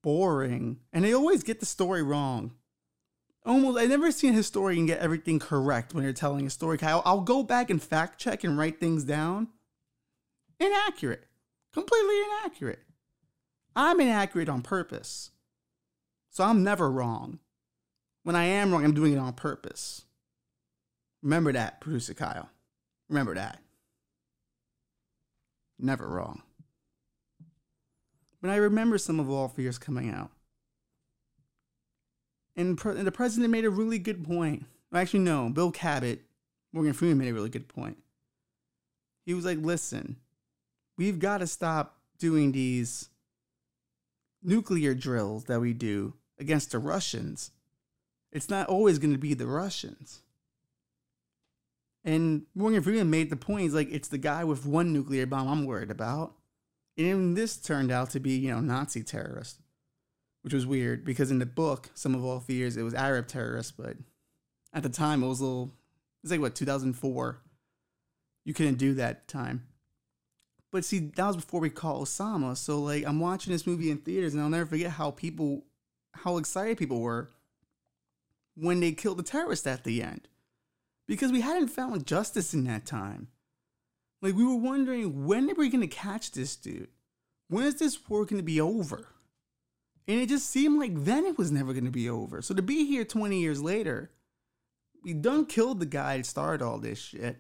Boring. 0.01 0.79
And 0.91 1.05
they 1.05 1.13
always 1.13 1.43
get 1.43 1.60
the 1.60 1.65
story 1.65 2.01
wrong. 2.01 2.53
almost 3.45 3.77
I 3.77 3.86
never 3.86 4.12
seen 4.12 4.33
a 4.33 4.38
historian 4.38 4.88
get 4.88 5.00
everything 5.00 5.39
correct 5.39 5.93
when 5.93 6.03
they're 6.03 6.13
telling 6.13 6.48
a 6.48 6.50
story. 6.50 6.79
I'll, 6.81 7.03
I'll 7.05 7.21
go 7.21 7.43
back 7.43 7.69
and 7.69 7.81
fact 7.81 8.19
check 8.19 8.43
and 8.43 8.57
write 8.57 8.79
things 8.79 9.03
down. 9.03 9.50
Inaccurate, 10.60 11.25
completely 11.74 12.21
inaccurate. 12.24 12.79
I'm 13.75 14.00
inaccurate 14.00 14.50
on 14.50 14.62
purpose, 14.62 15.31
so 16.29 16.43
I'm 16.43 16.63
never 16.63 16.91
wrong. 16.91 17.39
When 18.24 18.36
I 18.36 18.43
am 18.43 18.71
wrong, 18.71 18.83
I'm 18.83 18.93
doing 18.93 19.13
it 19.13 19.17
on 19.17 19.33
purpose. 19.33 20.03
Remember 21.22 21.51
that, 21.54 21.82
producer 21.82 22.13
Kyle. 22.13 22.50
Remember 23.10 23.36
that. 23.36 23.60
Never 25.78 26.08
wrong. 26.08 26.42
But 28.42 28.50
I 28.50 28.56
remember 28.56 28.98
Sum 28.98 29.20
of 29.20 29.30
All 29.30 29.48
Fears 29.48 29.78
coming 29.78 30.10
out. 30.10 30.32
And, 32.56 32.78
pre- 32.78 32.98
and 32.98 33.08
the 33.08 33.12
president 33.12 33.51
made 33.51 33.66
a 33.66 33.70
really 33.70 34.00
good 34.00 34.24
point. 34.24 34.66
Actually, 34.94 35.22
no, 35.22 35.50
Bill 35.50 35.72
Cabot, 35.72 36.22
Morgan 36.74 36.94
Freeman 36.94 37.20
made 37.20 37.30
a 37.30 37.34
really 37.34 37.50
good 37.50 37.68
point. 37.68 37.98
He 39.25 39.34
was 39.34 39.46
like, 39.46 39.60
listen, 39.60 40.18
we've 40.98 41.20
got 41.20 41.38
to 41.38 41.48
stop 41.48 41.98
doing 42.18 42.51
these 42.51 43.10
nuclear 44.44 44.94
drills 44.94 45.46
that 45.46 45.62
we 45.62 45.74
do 45.74 46.13
against 46.40 46.72
the 46.72 46.80
Russians. 46.80 47.51
It's 48.32 48.50
not 48.50 48.68
always 48.68 49.00
going 49.00 49.13
to 49.13 49.20
be 49.20 49.34
the 49.34 49.48
Russians. 49.48 50.22
And 52.03 52.43
Morgan 52.55 52.81
Freeman 52.81 53.10
made 53.10 53.29
the 53.29 53.36
point, 53.36 53.62
he's 53.62 53.75
like, 53.75 53.91
it's 53.91 54.08
the 54.08 54.17
guy 54.17 54.43
with 54.43 54.65
one 54.65 54.91
nuclear 54.91 55.25
bomb 55.25 55.48
I'm 55.48 55.65
worried 55.65 55.91
about. 55.91 56.34
And 56.98 57.38
this 57.38 57.58
turned 57.58 57.91
out 57.91 58.10
to 58.12 58.20
be, 58.20 58.31
you 58.31 58.51
know, 58.51 58.60
Nazi 58.60 59.03
terrorists 59.03 59.60
which 60.41 60.53
was 60.53 60.65
weird 60.65 61.05
because 61.05 61.31
in 61.31 61.39
the 61.39 61.46
book, 61.46 61.89
Sum 61.93 62.15
of 62.15 62.24
All 62.24 62.39
Fears, 62.39 62.77
it 62.77 62.84
was 62.84 62.93
Arab 62.93 63.27
terrorists, 63.27 63.72
but 63.72 63.96
at 64.74 64.84
the 64.84 64.89
time 64.89 65.24
it 65.24 65.27
was 65.27 65.39
a 65.39 65.43
little, 65.43 65.65
it 65.65 66.24
was 66.24 66.31
like 66.31 66.41
what, 66.41 66.55
2004. 66.55 67.41
You 68.43 68.53
couldn't 68.53 68.79
do 68.79 68.96
that 68.96 69.27
time. 69.27 69.67
But 70.72 70.84
see, 70.84 71.12
that 71.15 71.27
was 71.27 71.36
before 71.36 71.60
we 71.60 71.70
caught 71.70 72.01
Osama. 72.01 72.58
So 72.58 72.79
like 72.79 73.05
I'm 73.05 73.20
watching 73.20 73.53
this 73.53 73.67
movie 73.67 73.91
in 73.91 73.98
theaters 73.98 74.34
and 74.34 74.41
I'll 74.41 74.50
never 74.50 74.65
forget 74.65 74.91
how 74.91 75.12
people 75.12 75.65
how 76.13 76.38
excited 76.38 76.77
people 76.77 77.00
were 77.00 77.29
when 78.55 78.79
they 78.79 78.91
killed 78.91 79.17
the 79.17 79.24
terrorist 79.24 79.67
at 79.67 79.84
the 79.84 80.01
end. 80.01 80.27
Because 81.08 81.31
we 81.31 81.41
hadn't 81.41 81.70
found 81.70 82.05
justice 82.05 82.53
in 82.53 82.63
that 82.65 82.86
time. 82.86 83.29
Like 84.22 84.36
we 84.36 84.46
were 84.46 84.55
wondering 84.55 85.25
when 85.25 85.50
are 85.50 85.55
we 85.55 85.70
gonna 85.70 85.88
catch 85.88 86.31
this 86.31 86.55
dude? 86.55 86.89
When 87.50 87.65
is 87.65 87.75
this 87.75 88.10
war 88.10 88.25
gonna 88.25 88.43
be 88.43 88.62
over? 88.62 89.08
And 90.08 90.20
it 90.20 90.29
just 90.29 90.50
seemed 90.50 90.79
like 90.79 91.05
then 91.05 91.25
it 91.25 91.38
was 91.38 91.51
never 91.51 91.74
going 91.74 91.86
to 91.86 91.91
be 91.91 92.10
over. 92.10 92.41
So 92.41 92.53
to 92.53 92.62
be 92.62 92.86
here 92.86 93.05
20 93.05 93.39
years 93.39 93.62
later, 93.62 94.11
we 95.03 95.14
done 95.14 95.46
killed 95.46 95.79
the 95.79 95.85
guy 95.85 96.18
that 96.18 96.25
started 96.25 96.64
all 96.64 96.79
this 96.79 97.00
shit. 97.00 97.37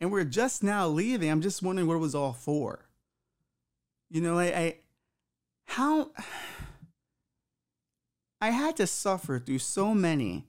And 0.00 0.12
we're 0.12 0.24
just 0.24 0.62
now 0.62 0.86
leaving. 0.86 1.30
I'm 1.30 1.40
just 1.40 1.62
wondering 1.62 1.88
what 1.88 1.94
it 1.94 2.00
was 2.00 2.14
all 2.14 2.32
for. 2.32 2.88
You 4.10 4.20
know, 4.20 4.38
I, 4.38 4.44
I 4.44 4.76
how 5.64 6.10
I 8.40 8.50
had 8.50 8.76
to 8.76 8.86
suffer 8.86 9.38
through 9.38 9.60
so 9.60 9.94
many 9.94 10.46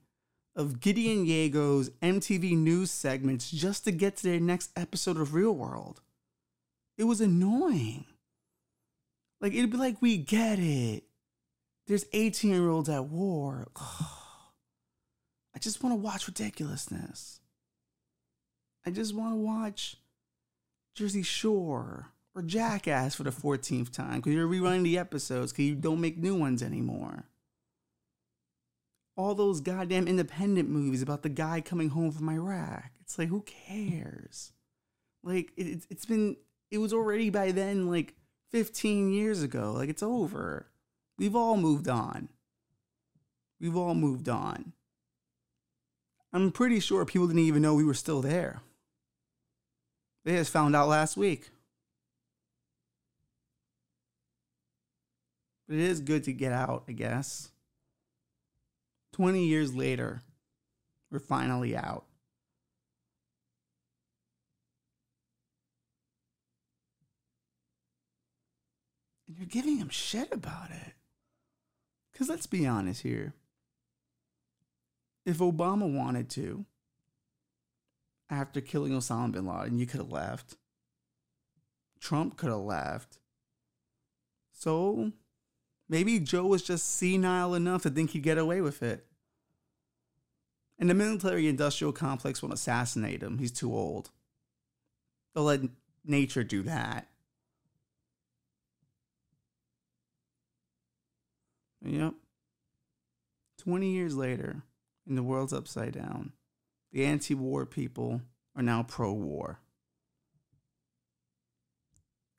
of 0.57 0.79
Gideon 0.79 1.27
Yago's 1.27 1.91
MTV 2.01 2.57
news 2.57 2.89
segments 2.89 3.51
just 3.51 3.83
to 3.83 3.91
get 3.91 4.17
to 4.17 4.23
their 4.23 4.39
next 4.39 4.71
episode 4.75 5.17
of 5.17 5.35
Real 5.35 5.53
World. 5.53 6.01
It 6.97 7.03
was 7.03 7.21
annoying. 7.21 8.05
Like 9.39 9.53
it'd 9.53 9.69
be 9.69 9.77
like, 9.77 10.01
we 10.01 10.17
get 10.17 10.57
it. 10.57 11.03
There's 11.85 12.05
18 12.11 12.49
year 12.49 12.69
olds 12.69 12.89
at 12.89 13.05
war. 13.05 13.67
I 13.79 15.59
just 15.59 15.83
want 15.83 15.93
to 15.93 16.01
watch 16.01 16.27
ridiculousness. 16.27 17.39
I 18.83 18.89
just 18.89 19.13
want 19.13 19.33
to 19.33 19.37
watch 19.37 19.97
Jersey 20.95 21.21
Shore 21.21 22.09
or 22.33 22.41
Jackass 22.41 23.13
for 23.13 23.23
the 23.23 23.29
14th 23.29 23.91
time 23.91 24.17
because 24.17 24.33
you're 24.33 24.47
rerunning 24.47 24.83
the 24.83 24.97
episodes 24.97 25.51
because 25.51 25.65
you 25.65 25.75
don't 25.75 26.01
make 26.01 26.17
new 26.17 26.35
ones 26.35 26.63
anymore. 26.63 27.25
All 29.17 29.35
those 29.35 29.59
goddamn 29.59 30.07
independent 30.07 30.69
movies 30.69 31.01
about 31.01 31.23
the 31.23 31.29
guy 31.29 31.59
coming 31.59 31.89
home 31.89 32.11
from 32.11 32.29
Iraq. 32.29 32.91
It's 33.01 33.17
like, 33.17 33.29
who 33.29 33.41
cares? 33.41 34.53
Like, 35.23 35.51
it, 35.57 35.85
it's 35.89 36.05
been, 36.05 36.37
it 36.71 36.77
was 36.77 36.93
already 36.93 37.29
by 37.29 37.51
then 37.51 37.89
like 37.89 38.13
15 38.51 39.11
years 39.11 39.43
ago. 39.43 39.73
Like, 39.75 39.89
it's 39.89 40.03
over. 40.03 40.67
We've 41.17 41.35
all 41.35 41.57
moved 41.57 41.89
on. 41.89 42.29
We've 43.59 43.75
all 43.75 43.95
moved 43.95 44.29
on. 44.29 44.73
I'm 46.31 46.51
pretty 46.51 46.79
sure 46.79 47.03
people 47.05 47.27
didn't 47.27 47.41
even 47.41 47.61
know 47.61 47.73
we 47.73 47.83
were 47.83 47.93
still 47.93 48.21
there. 48.21 48.61
They 50.25 50.35
just 50.35 50.51
found 50.51 50.75
out 50.75 50.89
last 50.89 51.17
week. 51.17 51.49
But 55.67 55.77
it 55.77 55.81
is 55.81 56.01
good 56.01 56.23
to 56.25 56.33
get 56.33 56.51
out, 56.51 56.83
I 56.87 56.91
guess. 56.91 57.49
20 59.17 59.43
years 59.43 59.73
later, 59.73 60.21
we're 61.09 61.17
finally 61.17 61.75
out. 61.75 62.05
And 69.27 69.35
you're 69.35 69.47
giving 69.47 69.77
him 69.77 69.89
shit 69.89 70.31
about 70.31 70.69
it. 70.69 70.93
Because 72.11 72.29
let's 72.29 72.45
be 72.45 72.67
honest 72.67 73.01
here. 73.01 73.33
If 75.25 75.39
Obama 75.39 75.91
wanted 75.91 76.29
to, 76.31 76.65
after 78.29 78.61
killing 78.61 78.91
Osama 78.91 79.31
bin 79.31 79.47
Laden, 79.47 79.79
you 79.79 79.87
could 79.87 80.01
have 80.01 80.11
left. 80.11 80.57
Trump 81.99 82.37
could 82.37 82.49
have 82.49 82.59
left. 82.59 83.17
So 84.53 85.11
maybe 85.89 86.19
Joe 86.19 86.45
was 86.45 86.61
just 86.61 86.85
senile 86.85 87.55
enough 87.55 87.81
to 87.81 87.89
think 87.89 88.11
he'd 88.11 88.21
get 88.21 88.37
away 88.37 88.61
with 88.61 88.83
it. 88.83 89.06
And 90.79 90.89
the 90.89 90.93
military 90.93 91.47
industrial 91.47 91.91
complex 91.91 92.41
won't 92.41 92.53
assassinate 92.53 93.23
him. 93.23 93.39
He's 93.39 93.51
too 93.51 93.73
old. 93.73 94.11
They'll 95.33 95.45
let 95.45 95.61
nature 96.05 96.43
do 96.43 96.63
that. 96.63 97.07
Yep. 101.83 102.13
20 103.59 103.91
years 103.91 104.15
later, 104.15 104.61
and 105.07 105.17
the 105.17 105.23
world's 105.23 105.53
upside 105.53 105.93
down, 105.93 106.33
the 106.91 107.05
anti 107.05 107.33
war 107.33 107.65
people 107.65 108.21
are 108.55 108.63
now 108.63 108.83
pro 108.83 109.11
war. 109.13 109.59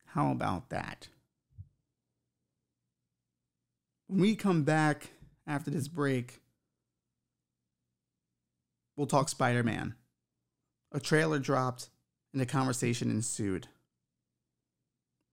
How 0.06 0.30
about 0.32 0.70
that? 0.70 1.08
When 4.06 4.20
we 4.20 4.36
come 4.36 4.64
back 4.64 5.10
after 5.46 5.70
this 5.70 5.86
break, 5.86 6.40
we'll 8.98 9.06
talk 9.06 9.30
Spider 9.30 9.62
Man. 9.62 9.94
A 10.92 11.00
trailer 11.00 11.38
dropped, 11.38 11.88
and 12.32 12.42
a 12.42 12.46
conversation 12.46 13.10
ensued. 13.10 13.68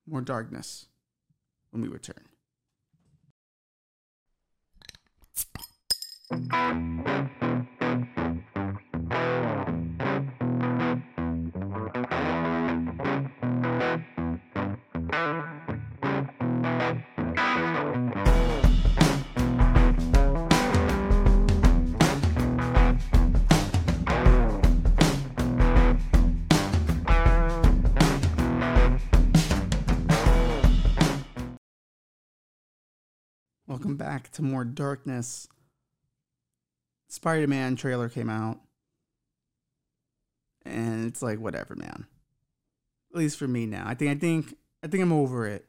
More 0.07 0.21
darkness 0.21 0.85
when 1.71 1.81
we 1.81 1.89
return. 1.89 2.15
Welcome 33.85 33.97
back 33.97 34.31
to 34.31 34.41
more 34.41 34.65
darkness. 34.65 35.47
Spider 37.07 37.45
Man 37.45 37.75
trailer 37.75 38.09
came 38.09 38.31
out. 38.31 38.59
And 40.65 41.05
it's 41.05 41.21
like 41.21 41.37
whatever, 41.37 41.75
man. 41.75 42.07
At 43.13 43.19
least 43.19 43.37
for 43.37 43.47
me 43.47 43.67
now. 43.67 43.83
I 43.85 43.93
think 43.93 44.09
I 44.09 44.15
think 44.19 44.57
I 44.81 44.87
think 44.87 45.03
I'm 45.03 45.13
over 45.13 45.45
it. 45.45 45.67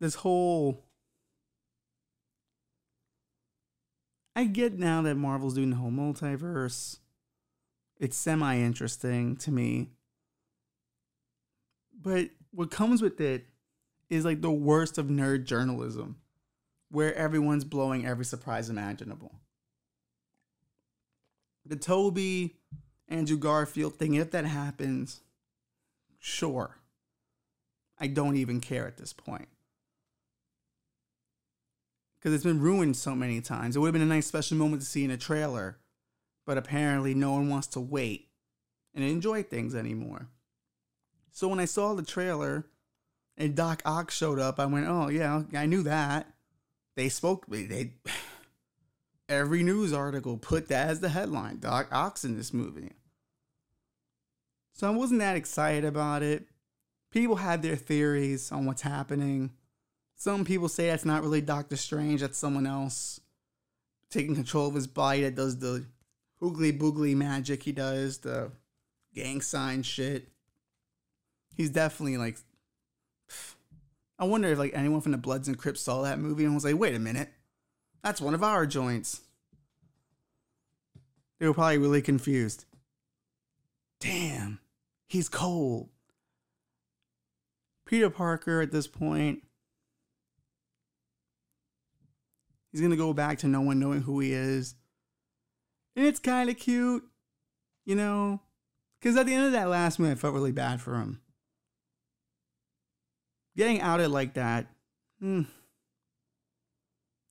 This 0.00 0.14
whole 0.14 0.86
I 4.34 4.44
get 4.44 4.78
now 4.78 5.02
that 5.02 5.16
Marvel's 5.16 5.56
doing 5.56 5.68
the 5.68 5.76
whole 5.76 5.90
multiverse. 5.90 7.00
It's 8.00 8.16
semi 8.16 8.60
interesting 8.60 9.36
to 9.36 9.52
me. 9.52 9.90
But 12.00 12.30
what 12.50 12.70
comes 12.70 13.02
with 13.02 13.20
it 13.20 13.44
is 14.08 14.24
like 14.24 14.40
the 14.40 14.50
worst 14.50 14.96
of 14.96 15.08
nerd 15.08 15.44
journalism 15.44 16.16
where 16.90 17.14
everyone's 17.14 17.64
blowing 17.64 18.06
every 18.06 18.24
surprise 18.24 18.70
imaginable. 18.70 19.32
the 21.64 21.76
Tobey, 21.76 22.56
Andrew 23.08 23.36
Garfield 23.36 23.96
thing, 23.96 24.14
if 24.14 24.30
that 24.30 24.46
happens, 24.46 25.20
sure. 26.18 26.76
I 28.00 28.06
don't 28.06 28.36
even 28.36 28.60
care 28.60 28.86
at 28.86 28.96
this 28.96 29.12
point. 29.12 29.48
Because 32.18 32.34
it's 32.34 32.44
been 32.44 32.60
ruined 32.60 32.96
so 32.96 33.14
many 33.14 33.40
times. 33.40 33.76
It 33.76 33.80
would 33.80 33.88
have 33.88 33.92
been 33.92 34.02
a 34.02 34.06
nice 34.06 34.26
special 34.26 34.56
moment 34.56 34.82
to 34.82 34.88
see 34.88 35.04
in 35.04 35.10
a 35.10 35.16
trailer, 35.16 35.78
but 36.46 36.56
apparently 36.58 37.12
no 37.14 37.32
one 37.32 37.48
wants 37.48 37.66
to 37.68 37.80
wait 37.80 38.28
and 38.94 39.04
enjoy 39.04 39.42
things 39.42 39.74
anymore. 39.74 40.28
So 41.30 41.48
when 41.48 41.60
I 41.60 41.66
saw 41.66 41.94
the 41.94 42.02
trailer 42.02 42.64
and 43.36 43.54
Doc 43.54 43.82
Ock 43.84 44.10
showed 44.10 44.38
up, 44.38 44.58
I 44.58 44.66
went, 44.66 44.88
"Oh 44.88 45.08
yeah, 45.08 45.44
I 45.54 45.66
knew 45.66 45.82
that." 45.84 46.34
They 46.98 47.08
spoke. 47.10 47.46
They 47.46 47.92
every 49.28 49.62
news 49.62 49.92
article 49.92 50.36
put 50.36 50.66
that 50.66 50.88
as 50.88 50.98
the 50.98 51.10
headline: 51.10 51.60
Doc 51.60 51.86
Ock's 51.92 52.24
in 52.24 52.36
this 52.36 52.52
movie. 52.52 52.90
So 54.72 54.88
I 54.88 54.90
wasn't 54.90 55.20
that 55.20 55.36
excited 55.36 55.84
about 55.84 56.24
it. 56.24 56.48
People 57.12 57.36
had 57.36 57.62
their 57.62 57.76
theories 57.76 58.50
on 58.50 58.66
what's 58.66 58.82
happening. 58.82 59.52
Some 60.16 60.44
people 60.44 60.68
say 60.68 60.88
that's 60.88 61.04
not 61.04 61.22
really 61.22 61.40
Doctor 61.40 61.76
Strange, 61.76 62.20
that's 62.20 62.36
someone 62.36 62.66
else 62.66 63.20
taking 64.10 64.34
control 64.34 64.66
of 64.66 64.74
his 64.74 64.88
body 64.88 65.22
that 65.22 65.36
does 65.36 65.56
the 65.60 65.86
hoogly 66.42 66.76
boogly 66.76 67.14
magic 67.14 67.62
he 67.62 67.70
does, 67.70 68.18
the 68.18 68.50
gang 69.14 69.40
sign 69.40 69.84
shit. 69.84 70.26
He's 71.54 71.70
definitely 71.70 72.16
like. 72.16 72.38
I 74.18 74.24
wonder 74.24 74.48
if 74.48 74.58
like 74.58 74.72
anyone 74.74 75.00
from 75.00 75.12
the 75.12 75.18
Bloods 75.18 75.48
and 75.48 75.56
Crips 75.56 75.80
saw 75.80 76.02
that 76.02 76.18
movie 76.18 76.44
and 76.44 76.54
was 76.54 76.64
like, 76.64 76.78
"Wait 76.78 76.94
a 76.94 76.98
minute, 76.98 77.32
that's 78.02 78.20
one 78.20 78.34
of 78.34 78.42
our 78.42 78.66
joints." 78.66 79.22
They 81.38 81.46
were 81.46 81.54
probably 81.54 81.78
really 81.78 82.02
confused. 82.02 82.64
Damn, 84.00 84.58
he's 85.06 85.28
cold. 85.28 85.88
Peter 87.86 88.10
Parker 88.10 88.60
at 88.60 88.72
this 88.72 88.86
point 88.86 89.42
He's 92.70 92.88
to 92.88 92.96
go 92.96 93.12
back 93.12 93.38
to 93.38 93.48
no 93.48 93.60
one 93.60 93.78
knowing 93.78 94.02
who 94.02 94.20
he 94.20 94.32
is. 94.32 94.74
And 95.96 96.06
it's 96.06 96.20
kind 96.20 96.50
of 96.50 96.58
cute, 96.58 97.04
you 97.84 97.94
know? 97.94 98.40
Because 99.00 99.16
at 99.16 99.26
the 99.26 99.34
end 99.34 99.46
of 99.46 99.52
that 99.52 99.68
last 99.68 99.98
movie, 99.98 100.12
I 100.12 100.14
felt 100.16 100.34
really 100.34 100.52
bad 100.52 100.80
for 100.80 100.94
him. 100.94 101.20
Getting 103.58 103.80
outed 103.80 104.12
like 104.12 104.34
that, 104.34 104.68
hmm. 105.18 105.42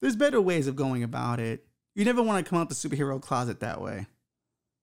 There's 0.01 0.17
better 0.17 0.41
ways 0.41 0.67
of 0.67 0.75
going 0.75 1.01
about 1.01 1.39
it. 1.39 1.65
You 1.95 2.03
never 2.03 2.21
want 2.21 2.45
to 2.45 2.49
come 2.49 2.59
out 2.59 2.67
the 2.67 2.75
superhero 2.75 3.21
closet 3.21 3.61
that 3.61 3.79
way. 3.79 4.07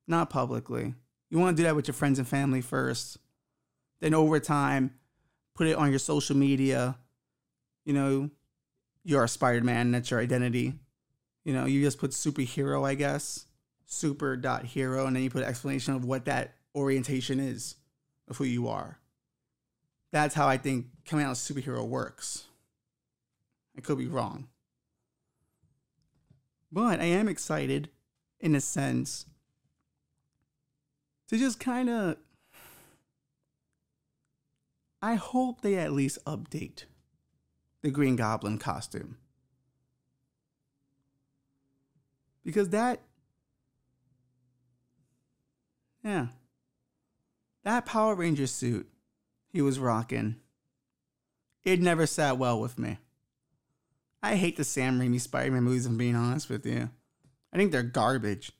Not 0.09 0.31
publicly. 0.31 0.95
You 1.29 1.39
want 1.39 1.55
to 1.55 1.63
do 1.63 1.67
that 1.67 1.77
with 1.77 1.87
your 1.87 1.95
friends 1.95 2.19
and 2.19 2.27
family 2.27 2.63
first. 2.63 3.19
Then 4.01 4.15
over 4.15 4.41
time, 4.41 4.95
put 5.55 5.67
it 5.67 5.77
on 5.77 5.91
your 5.91 5.99
social 5.99 6.35
media. 6.35 6.97
You 7.85 7.93
know, 7.93 8.31
you're 9.05 9.25
a 9.25 9.29
Spider-Man, 9.29 9.93
that's 9.93 10.11
your 10.11 10.21
identity. 10.21 10.73
You 11.45 11.53
know, 11.53 11.67
you 11.67 11.83
just 11.83 11.99
put 11.99 12.13
superhero, 12.13 12.89
I 12.89 12.95
guess, 12.95 13.45
super 13.85 14.35
dot 14.39 14.65
hero, 14.65 15.05
and 15.07 15.15
then 15.15 15.23
you 15.23 15.29
put 15.29 15.43
an 15.43 15.49
explanation 15.51 15.93
of 15.93 16.07
what 16.07 16.25
that 16.25 16.55
orientation 16.75 17.39
is 17.39 17.75
of 18.29 18.39
who 18.39 18.45
you 18.45 18.67
are. 18.69 18.99
That's 20.15 20.37
how 20.37 20.47
I 20.47 20.59
think 20.59 20.87
coming 21.05 21.27
out 21.27 21.33
of 21.33 21.39
superhero 21.39 21.85
works. 21.85 22.45
I 23.77 23.81
could 23.81 23.99
be 23.99 24.07
wrong. 24.07 24.47
But 26.71 27.01
I 27.01 27.07
am 27.07 27.27
excited 27.27 27.89
in 28.39 28.55
a 28.55 28.61
sense 28.61 29.27
to 31.27 31.37
just 31.37 31.59
kind 31.59 31.91
of 31.91 32.17
I 35.03 35.17
hope 35.17 35.63
they 35.63 35.75
at 35.75 35.91
least 35.91 36.25
update 36.27 36.85
the 37.83 37.91
Green 37.91 38.15
Goblin 38.15 38.59
costume. 38.59 39.17
Because 42.45 42.69
that, 42.69 43.01
yeah, 46.05 46.29
that 47.65 47.85
Power 47.85 48.15
Ranger 48.15 48.47
suit 48.47 48.89
he 49.55 49.63
was 49.63 49.79
rocking, 49.79 50.35
it 51.65 51.81
never 51.81 52.07
sat 52.07 52.39
well 52.39 52.61
with 52.61 52.77
me. 52.77 52.99
I 54.21 54.35
hate 54.35 54.57
the 54.57 54.65
Sam 54.65 55.01
Raimi 55.01 55.21
Spider 55.21 55.53
Man 55.53 55.63
movies, 55.63 55.87
I'm 55.87 55.97
being 55.97 56.17
honest 56.17 56.51
with 56.51 56.67
you. 56.67 56.91
I 57.53 57.57
think 57.57 57.71
they're 57.71 57.85
garbage. 57.85 58.51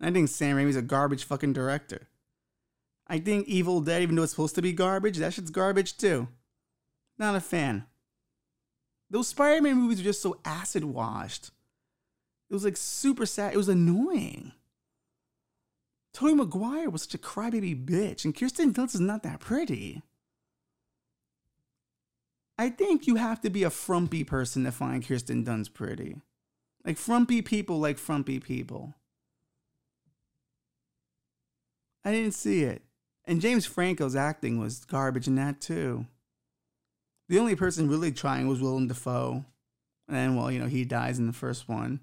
I 0.00 0.12
think 0.12 0.28
Sam 0.28 0.56
Raimi's 0.56 0.76
a 0.76 0.82
garbage 0.82 1.24
fucking 1.24 1.54
director. 1.54 2.06
I 3.08 3.18
think 3.18 3.48
Evil 3.48 3.80
Dead, 3.80 4.02
even 4.02 4.14
though 4.14 4.22
it's 4.22 4.30
supposed 4.30 4.54
to 4.54 4.62
be 4.62 4.72
garbage, 4.72 5.18
that 5.18 5.32
shit's 5.32 5.50
garbage 5.50 5.96
too. 5.96 6.28
Not 7.18 7.34
a 7.34 7.40
fan. 7.40 7.86
Those 9.10 9.26
Spider 9.26 9.60
Man 9.60 9.76
movies 9.76 10.00
are 10.00 10.04
just 10.04 10.22
so 10.22 10.38
acid 10.44 10.84
washed. 10.84 11.50
It 12.48 12.54
was 12.54 12.64
like 12.64 12.76
super 12.76 13.26
sad. 13.26 13.54
It 13.54 13.58
was 13.58 13.68
annoying. 13.68 14.52
Tobey 16.12 16.34
Maguire 16.34 16.90
was 16.90 17.02
such 17.02 17.14
a 17.14 17.18
crybaby 17.18 17.84
bitch, 17.84 18.24
and 18.24 18.36
Kirsten 18.36 18.72
Dunst 18.72 18.94
is 18.94 19.00
not 19.00 19.24
that 19.24 19.40
pretty. 19.40 20.02
I 22.56 22.70
think 22.70 23.06
you 23.06 23.16
have 23.16 23.40
to 23.40 23.50
be 23.50 23.64
a 23.64 23.70
frumpy 23.70 24.22
person 24.22 24.64
to 24.64 24.72
find 24.72 25.06
Kirsten 25.06 25.44
Dunst 25.44 25.74
pretty. 25.74 26.16
Like 26.84 26.98
frumpy 26.98 27.42
people 27.42 27.80
like 27.80 27.98
frumpy 27.98 28.38
people. 28.38 28.94
I 32.04 32.12
didn't 32.12 32.34
see 32.34 32.62
it. 32.62 32.82
And 33.24 33.40
James 33.40 33.64
Franco's 33.64 34.14
acting 34.14 34.58
was 34.58 34.84
garbage 34.84 35.26
in 35.26 35.34
that 35.36 35.60
too. 35.60 36.06
The 37.28 37.38
only 37.38 37.56
person 37.56 37.88
really 37.88 38.12
trying 38.12 38.46
was 38.46 38.60
Willem 38.60 38.86
Dafoe. 38.86 39.44
And 40.08 40.36
well, 40.36 40.50
you 40.50 40.58
know, 40.58 40.66
he 40.66 40.84
dies 40.84 41.18
in 41.18 41.26
the 41.26 41.32
first 41.32 41.68
one. 41.68 42.00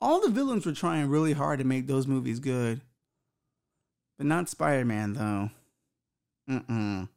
All 0.00 0.20
the 0.20 0.30
villains 0.30 0.66
were 0.66 0.72
trying 0.72 1.08
really 1.08 1.32
hard 1.32 1.60
to 1.60 1.64
make 1.64 1.86
those 1.86 2.08
movies 2.08 2.40
good. 2.40 2.80
But 4.18 4.26
not 4.26 4.48
Spider 4.48 4.84
Man, 4.84 5.12
though. 5.12 5.50
Mm-mm. 6.50 7.08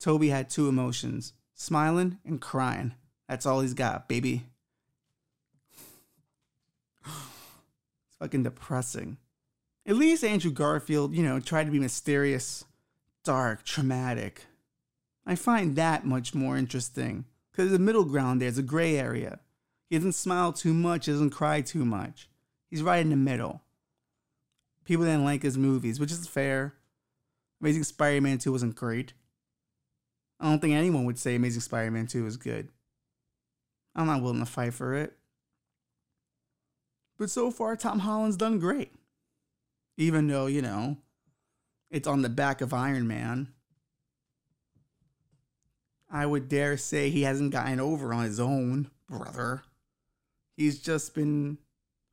Tobey 0.00 0.30
had 0.30 0.48
two 0.48 0.68
emotions 0.68 1.34
smiling 1.58 2.18
and 2.24 2.40
crying. 2.40 2.94
That's 3.28 3.44
all 3.44 3.60
he's 3.60 3.74
got, 3.74 4.08
baby. 4.08 4.46
it's 7.04 8.16
fucking 8.18 8.44
depressing. 8.44 9.18
At 9.84 9.96
least 9.96 10.24
Andrew 10.24 10.50
Garfield, 10.50 11.14
you 11.14 11.22
know, 11.22 11.40
tried 11.40 11.64
to 11.64 11.70
be 11.70 11.78
mysterious, 11.78 12.64
dark, 13.24 13.64
traumatic. 13.64 14.46
I 15.26 15.34
find 15.34 15.76
that 15.76 16.06
much 16.06 16.34
more 16.34 16.56
interesting 16.56 17.26
because 17.50 17.70
the 17.70 17.78
middle 17.78 18.04
ground 18.04 18.40
there's 18.40 18.58
a 18.58 18.62
gray 18.62 18.96
area. 18.96 19.40
He 19.90 19.96
doesn't 19.96 20.12
smile 20.12 20.52
too 20.52 20.72
much, 20.72 21.06
he 21.06 21.12
doesn't 21.12 21.30
cry 21.30 21.60
too 21.60 21.84
much. 21.84 22.28
He's 22.70 22.82
right 22.82 23.00
in 23.00 23.10
the 23.10 23.16
middle. 23.16 23.62
People 24.84 25.04
didn't 25.04 25.24
like 25.24 25.42
his 25.42 25.58
movies, 25.58 25.98
which 25.98 26.12
is 26.12 26.26
fair. 26.26 26.74
Amazing 27.60 27.84
Spider 27.84 28.20
Man 28.20 28.38
2 28.38 28.52
wasn't 28.52 28.76
great. 28.76 29.12
I 30.40 30.48
don't 30.48 30.60
think 30.60 30.74
anyone 30.74 31.04
would 31.04 31.18
say 31.18 31.34
Amazing 31.34 31.62
Spider 31.62 31.90
Man 31.90 32.06
2 32.06 32.26
is 32.26 32.36
good. 32.36 32.68
I'm 33.94 34.06
not 34.06 34.22
willing 34.22 34.38
to 34.40 34.46
fight 34.46 34.74
for 34.74 34.94
it. 34.94 35.16
But 37.18 37.30
so 37.30 37.50
far, 37.50 37.74
Tom 37.74 38.00
Holland's 38.00 38.36
done 38.36 38.60
great. 38.60 38.92
Even 39.96 40.28
though, 40.28 40.46
you 40.46 40.62
know, 40.62 40.98
it's 41.90 42.06
on 42.06 42.22
the 42.22 42.28
back 42.28 42.60
of 42.60 42.72
Iron 42.72 43.08
Man. 43.08 43.48
I 46.10 46.24
would 46.24 46.48
dare 46.48 46.76
say 46.76 47.10
he 47.10 47.22
hasn't 47.22 47.52
gotten 47.52 47.80
over 47.80 48.14
on 48.14 48.24
his 48.24 48.38
own, 48.40 48.90
brother. 49.08 49.62
He's 50.56 50.80
just 50.80 51.14
been 51.14 51.58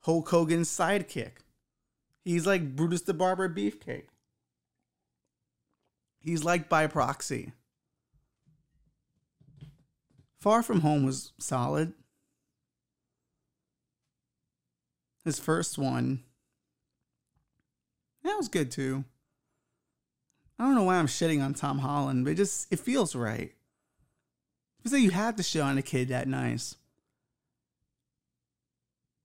Hulk 0.02 0.28
Hogan's 0.30 0.70
sidekick. 0.70 1.38
He's 2.24 2.48
like 2.48 2.76
Brutus 2.76 3.02
the 3.02 3.14
Barber 3.14 3.48
Beefcake. 3.48 4.08
He's 6.20 6.44
like 6.44 6.68
by 6.68 6.88
proxy. 6.88 7.54
Far 10.46 10.62
From 10.62 10.82
Home 10.82 11.04
was 11.04 11.32
solid. 11.40 11.94
His 15.24 15.40
first 15.40 15.80
one, 15.80 16.24
that 18.24 18.38
was 18.38 18.48
good 18.48 18.70
too. 18.70 19.06
I 20.60 20.66
don't 20.66 20.76
know 20.76 20.84
why 20.84 20.98
I'm 20.98 21.08
shitting 21.08 21.44
on 21.44 21.56
Tom 21.56 21.80
Holland, 21.80 22.26
but 22.26 22.34
it 22.34 22.36
just 22.36 22.72
it 22.72 22.80
feels 22.80 23.16
right. 23.16 23.56
You 24.84 24.92
say 24.92 25.00
you 25.00 25.10
had 25.10 25.36
to 25.38 25.42
show 25.42 25.64
on 25.64 25.80
a 25.80 25.82
kid 25.82 26.10
that 26.10 26.28
nice. 26.28 26.76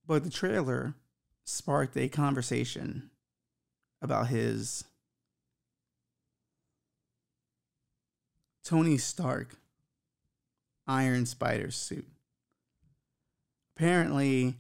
But 0.06 0.24
the 0.24 0.30
trailer 0.30 0.94
sparked 1.44 1.98
a 1.98 2.08
conversation 2.08 3.10
about 4.00 4.28
his 4.28 4.84
Tony 8.64 8.96
Stark 8.96 9.59
Iron 10.90 11.24
Spider 11.24 11.70
suit. 11.70 12.08
Apparently, 13.76 14.56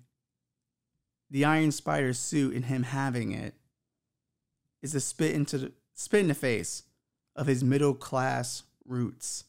the 1.28 1.44
Iron 1.44 1.72
Spider 1.72 2.12
suit 2.12 2.54
and 2.54 2.66
him 2.66 2.84
having 2.84 3.32
it 3.32 3.54
is 4.80 4.94
a 4.94 5.00
spit 5.00 5.34
into 5.34 5.58
the 5.58 5.72
spit 5.94 6.20
in 6.20 6.28
the 6.28 6.34
face 6.34 6.84
of 7.34 7.48
his 7.48 7.64
middle 7.64 7.94
class 7.94 8.62
roots 8.86 9.44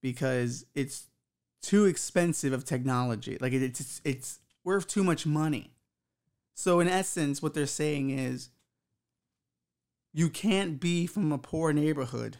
because 0.00 0.64
it's 0.74 1.06
too 1.62 1.84
expensive 1.84 2.52
of 2.52 2.64
technology. 2.64 3.36
Like 3.40 3.52
it, 3.52 3.62
it's 3.62 4.00
it's 4.04 4.38
worth 4.64 4.86
too 4.86 5.02
much 5.02 5.26
money. 5.26 5.72
So 6.54 6.78
in 6.78 6.88
essence, 6.88 7.42
what 7.42 7.54
they're 7.54 7.66
saying 7.66 8.10
is 8.10 8.50
you 10.14 10.30
can't 10.30 10.78
be 10.80 11.06
from 11.06 11.32
a 11.32 11.38
poor 11.38 11.72
neighborhood 11.72 12.36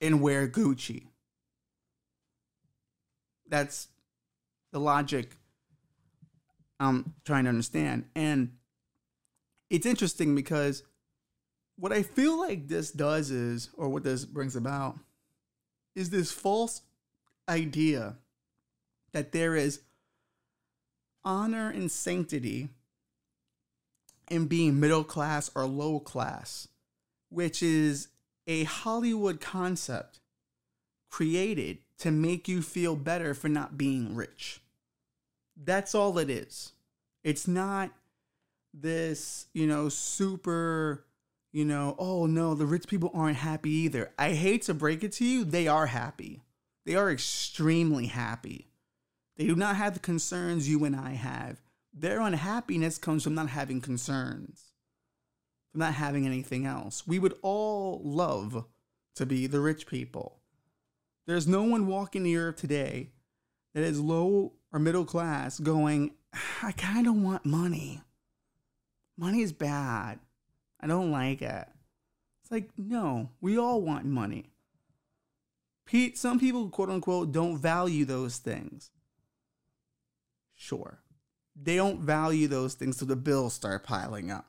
and 0.00 0.20
wear 0.20 0.48
Gucci. 0.48 1.11
That's 3.48 3.88
the 4.72 4.80
logic 4.80 5.36
I'm 6.80 7.14
trying 7.24 7.44
to 7.44 7.50
understand. 7.50 8.06
And 8.14 8.56
it's 9.70 9.86
interesting 9.86 10.34
because 10.34 10.82
what 11.76 11.92
I 11.92 12.02
feel 12.02 12.38
like 12.38 12.68
this 12.68 12.90
does 12.90 13.30
is, 13.30 13.70
or 13.76 13.88
what 13.88 14.04
this 14.04 14.24
brings 14.24 14.56
about, 14.56 14.98
is 15.94 16.10
this 16.10 16.32
false 16.32 16.82
idea 17.48 18.16
that 19.12 19.32
there 19.32 19.54
is 19.54 19.80
honor 21.24 21.70
and 21.70 21.90
sanctity 21.90 22.68
in 24.30 24.46
being 24.46 24.80
middle 24.80 25.04
class 25.04 25.50
or 25.54 25.66
low 25.66 26.00
class, 26.00 26.68
which 27.28 27.62
is 27.62 28.08
a 28.46 28.64
Hollywood 28.64 29.40
concept 29.40 30.20
created 31.10 31.78
to 32.02 32.10
make 32.10 32.48
you 32.48 32.60
feel 32.62 32.96
better 32.96 33.32
for 33.32 33.48
not 33.48 33.78
being 33.78 34.16
rich. 34.16 34.60
That's 35.56 35.94
all 35.94 36.18
it 36.18 36.28
is. 36.28 36.72
It's 37.22 37.46
not 37.46 37.92
this, 38.74 39.46
you 39.52 39.68
know, 39.68 39.88
super, 39.88 41.04
you 41.52 41.64
know, 41.64 41.94
oh 42.00 42.26
no, 42.26 42.56
the 42.56 42.66
rich 42.66 42.88
people 42.88 43.12
aren't 43.14 43.36
happy 43.36 43.70
either. 43.70 44.10
I 44.18 44.32
hate 44.32 44.62
to 44.62 44.74
break 44.74 45.04
it 45.04 45.12
to 45.12 45.24
you, 45.24 45.44
they 45.44 45.68
are 45.68 45.86
happy. 45.86 46.42
They 46.84 46.96
are 46.96 47.08
extremely 47.08 48.06
happy. 48.06 48.66
They 49.36 49.46
do 49.46 49.54
not 49.54 49.76
have 49.76 49.94
the 49.94 50.00
concerns 50.00 50.68
you 50.68 50.84
and 50.84 50.96
I 50.96 51.10
have. 51.10 51.62
Their 51.94 52.20
unhappiness 52.20 52.98
comes 52.98 53.22
from 53.22 53.36
not 53.36 53.50
having 53.50 53.80
concerns, 53.80 54.72
from 55.70 55.78
not 55.78 55.94
having 55.94 56.26
anything 56.26 56.66
else. 56.66 57.06
We 57.06 57.20
would 57.20 57.38
all 57.42 58.00
love 58.02 58.64
to 59.14 59.24
be 59.24 59.46
the 59.46 59.60
rich 59.60 59.86
people. 59.86 60.41
There's 61.26 61.46
no 61.46 61.62
one 61.62 61.86
walking 61.86 62.24
the 62.24 62.36
earth 62.36 62.56
today 62.56 63.10
that 63.74 63.82
is 63.82 64.00
low 64.00 64.52
or 64.72 64.78
middle 64.78 65.04
class 65.04 65.60
going, 65.60 66.12
I 66.62 66.72
kind 66.72 67.06
of 67.06 67.14
want 67.14 67.44
money. 67.44 68.02
Money 69.16 69.42
is 69.42 69.52
bad. 69.52 70.18
I 70.80 70.86
don't 70.86 71.12
like 71.12 71.42
it. 71.42 71.68
It's 72.42 72.50
like, 72.50 72.70
no, 72.76 73.30
we 73.40 73.56
all 73.58 73.80
want 73.80 74.04
money. 74.04 74.50
Pete, 75.86 76.18
some 76.18 76.40
people, 76.40 76.68
quote 76.70 76.90
unquote, 76.90 77.32
don't 77.32 77.58
value 77.58 78.04
those 78.04 78.38
things. 78.38 78.90
Sure. 80.54 80.98
They 81.54 81.76
don't 81.76 82.00
value 82.00 82.48
those 82.48 82.74
things 82.74 82.96
till 82.96 83.06
the 83.06 83.16
bills 83.16 83.52
start 83.52 83.84
piling 83.84 84.30
up. 84.30 84.46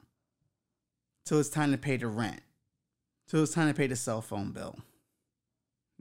Till 1.25 1.39
it's 1.39 1.49
time 1.49 1.71
to 1.71 1.77
pay 1.77 1.97
the 1.97 2.07
rent. 2.07 2.41
Till 3.27 3.43
it's 3.43 3.53
time 3.53 3.67
to 3.67 3.73
pay 3.73 3.87
the 3.87 3.95
cell 3.95 4.21
phone 4.21 4.51
bill. 4.51 4.77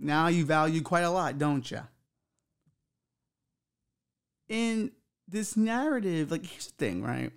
Now 0.02 0.26
you 0.26 0.44
value 0.44 0.82
quite 0.82 1.02
a 1.02 1.10
lot, 1.10 1.38
don't 1.38 1.70
you? 1.70 1.80
In 4.48 4.90
this 5.28 5.56
narrative, 5.56 6.32
like, 6.32 6.44
here's 6.44 6.66
the 6.66 6.72
thing, 6.72 7.02
right? 7.02 7.30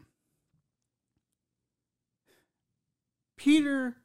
Peter 3.37 3.97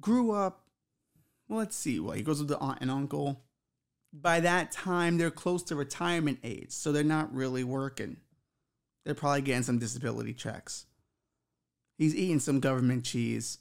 grew 0.00 0.32
up. 0.32 0.64
Well, 1.48 1.60
let's 1.60 1.76
see. 1.76 2.00
Well, 2.00 2.16
he 2.16 2.22
goes 2.22 2.40
with 2.40 2.48
the 2.48 2.58
aunt 2.58 2.78
and 2.80 2.90
uncle. 2.90 3.44
By 4.12 4.40
that 4.40 4.72
time, 4.72 5.16
they're 5.16 5.30
close 5.30 5.62
to 5.64 5.76
retirement 5.76 6.40
age, 6.42 6.72
so 6.72 6.90
they're 6.90 7.04
not 7.04 7.32
really 7.32 7.62
working. 7.62 8.16
They're 9.04 9.14
probably 9.14 9.42
getting 9.42 9.62
some 9.62 9.78
disability 9.78 10.34
checks. 10.34 10.86
He's 11.96 12.16
eating 12.16 12.40
some 12.40 12.58
government 12.58 13.04
cheese. 13.04 13.58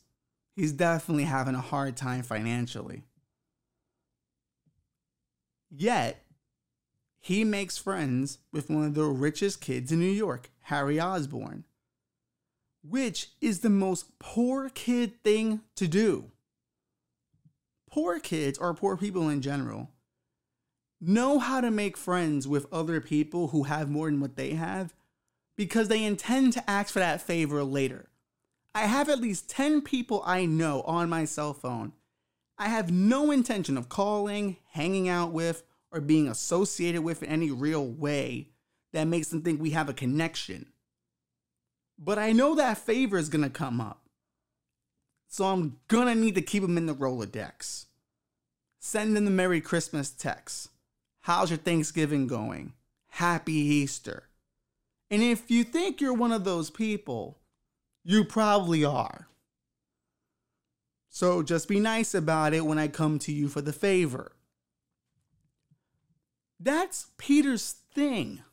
He's 0.58 0.72
definitely 0.72 1.26
having 1.26 1.54
a 1.54 1.62
hard 1.62 1.96
time 1.96 2.24
financially. 2.24 3.04
Yet, 5.70 6.26
he 7.20 7.43
makes 7.43 7.78
friends 7.78 8.39
with 8.52 8.67
one 8.67 8.86
of 8.86 8.96
the 8.96 9.04
richest 9.04 9.62
kids 9.62 9.91
in 9.91 10.00
New 10.00 10.06
York, 10.10 10.50
Harry 10.62 11.00
Osborn, 11.00 11.65
which 12.82 13.34
is 13.39 13.60
the 13.60 13.70
most 13.70 14.17
poor 14.17 14.70
kid 14.70 15.24
thing 15.24 15.62
to 15.76 15.88
do. 15.88 16.32
Poor 17.88 18.20
kids, 18.20 18.58
or 18.58 18.74
poor 18.74 18.98
people 18.98 19.30
in 19.30 19.43
general, 19.43 19.91
know 21.00 21.38
how 21.38 21.62
to 21.62 21.70
make 21.70 21.96
friends 21.96 22.48
with 22.48 22.65
other 22.74 23.00
people 23.00 23.50
who 23.50 23.63
have 23.63 23.91
more 23.91 24.10
than 24.10 24.20
what 24.20 24.36
they 24.36 24.56
have 24.56 24.96
because 25.56 25.88
they 25.88 26.04
intend 26.04 26.54
to 26.54 26.67
ask 26.67 26.91
for 26.91 27.00
that 27.00 27.22
favor 27.22 27.63
later. 27.63 28.10
I 28.78 28.82
have 28.82 29.10
at 29.10 29.20
least 29.20 29.50
10 29.50 29.82
people 29.82 30.22
I 30.24 30.46
know 30.46 30.82
on 30.84 31.10
my 31.10 31.26
cell 31.26 31.56
phone. 31.56 31.94
I 32.60 32.68
have 32.68 32.92
no 32.92 33.32
intention 33.32 33.76
of 33.76 33.90
calling, 33.90 34.58
hanging 34.70 35.10
out 35.10 35.32
with, 35.32 35.63
or 35.92 36.00
being 36.00 36.28
associated 36.28 37.02
with 37.02 37.24
in 37.24 37.30
any 37.30 37.50
real 37.50 37.88
way 37.88 38.50
that 38.94 39.08
makes 39.08 39.30
them 39.30 39.42
think 39.42 39.60
we 39.60 39.72
have 39.72 39.90
a 39.90 39.96
connection. 39.96 40.68
But 41.98 42.20
I 42.20 42.34
know 42.34 42.54
that 42.54 42.78
favor 42.78 43.18
is 43.18 43.30
gonna 43.30 43.50
come 43.50 43.82
up. 43.82 44.04
So 45.28 45.46
I'm 45.46 45.80
gonna 45.88 46.13
need 46.13 46.36
to 46.36 46.44
keep 46.44 46.62
them 46.62 46.78
in 46.78 46.86
the 46.86 46.94
Rolodex. 46.94 47.86
Send 48.80 49.18
them 49.18 49.26
the 49.26 49.32
Merry 49.32 49.60
Christmas 49.60 50.12
text. 50.12 50.70
How's 51.22 51.50
your 51.50 51.58
Thanksgiving 51.58 52.28
going? 52.28 52.74
Happy 53.08 53.54
Easter. 53.54 54.30
And 55.10 55.24
if 55.24 55.50
you 55.50 55.63
think 55.63 56.00
you're 56.00 56.13
one 56.13 56.32
of 56.32 56.44
those 56.44 56.70
people, 56.70 57.40
you 58.08 58.24
probably 58.24 58.86
are. 58.86 59.28
So 61.10 61.43
just 61.43 61.67
be 61.67 61.82
nice 61.82 62.13
about 62.13 62.54
it 62.54 62.65
when 62.65 62.80
I 62.80 62.88
come 62.88 63.20
to 63.20 63.34
you 63.34 63.50
for 63.50 63.60
the 63.60 63.74
favor. 63.74 64.32
That's 66.58 67.08
Peter's 67.17 67.76
thing. 67.93 68.43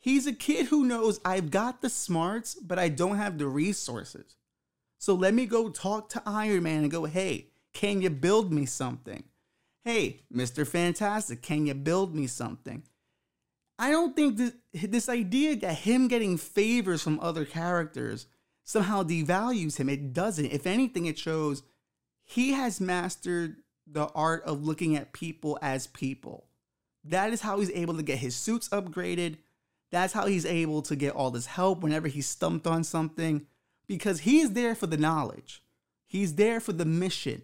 He's 0.00 0.26
a 0.26 0.32
kid 0.32 0.66
who 0.66 0.84
knows 0.84 1.20
I've 1.24 1.52
got 1.52 1.80
the 1.80 1.88
smarts, 1.88 2.56
but 2.56 2.76
I 2.76 2.88
don't 2.88 3.18
have 3.18 3.38
the 3.38 3.46
resources. 3.46 4.34
So 4.98 5.14
let 5.14 5.32
me 5.32 5.46
go 5.46 5.68
talk 5.68 6.08
to 6.10 6.22
Iron 6.26 6.64
Man 6.64 6.82
and 6.82 6.90
go, 6.90 7.04
hey, 7.04 7.50
can 7.72 8.02
you 8.02 8.10
build 8.10 8.52
me 8.52 8.66
something? 8.66 9.22
Hey, 9.84 10.22
Mr. 10.34 10.66
Fantastic, 10.66 11.40
can 11.40 11.66
you 11.66 11.74
build 11.74 12.16
me 12.16 12.26
something? 12.26 12.82
I 13.78 13.90
don't 13.90 14.16
think 14.16 14.36
this, 14.36 14.52
this 14.72 15.08
idea 15.08 15.56
that 15.56 15.78
him 15.78 16.08
getting 16.08 16.36
favors 16.36 17.02
from 17.02 17.20
other 17.20 17.44
characters 17.44 18.26
somehow 18.64 19.02
devalues 19.02 19.76
him. 19.76 19.88
It 19.88 20.12
doesn't. 20.12 20.46
If 20.46 20.66
anything, 20.66 21.06
it 21.06 21.18
shows 21.18 21.62
he 22.24 22.52
has 22.52 22.80
mastered 22.80 23.56
the 23.86 24.08
art 24.08 24.42
of 24.44 24.64
looking 24.64 24.96
at 24.96 25.12
people 25.12 25.58
as 25.62 25.86
people. 25.86 26.46
That 27.04 27.32
is 27.32 27.40
how 27.40 27.58
he's 27.58 27.70
able 27.70 27.96
to 27.96 28.02
get 28.02 28.18
his 28.18 28.36
suits 28.36 28.68
upgraded. 28.68 29.38
That's 29.90 30.12
how 30.12 30.26
he's 30.26 30.44
able 30.44 30.82
to 30.82 30.96
get 30.96 31.14
all 31.14 31.30
this 31.30 31.46
help 31.46 31.80
whenever 31.80 32.08
he's 32.08 32.26
stumped 32.26 32.66
on 32.66 32.84
something 32.84 33.46
because 33.86 34.20
he's 34.20 34.52
there 34.52 34.74
for 34.74 34.86
the 34.86 34.98
knowledge. 34.98 35.62
He's 36.06 36.34
there 36.34 36.60
for 36.60 36.72
the 36.72 36.84
mission. 36.84 37.42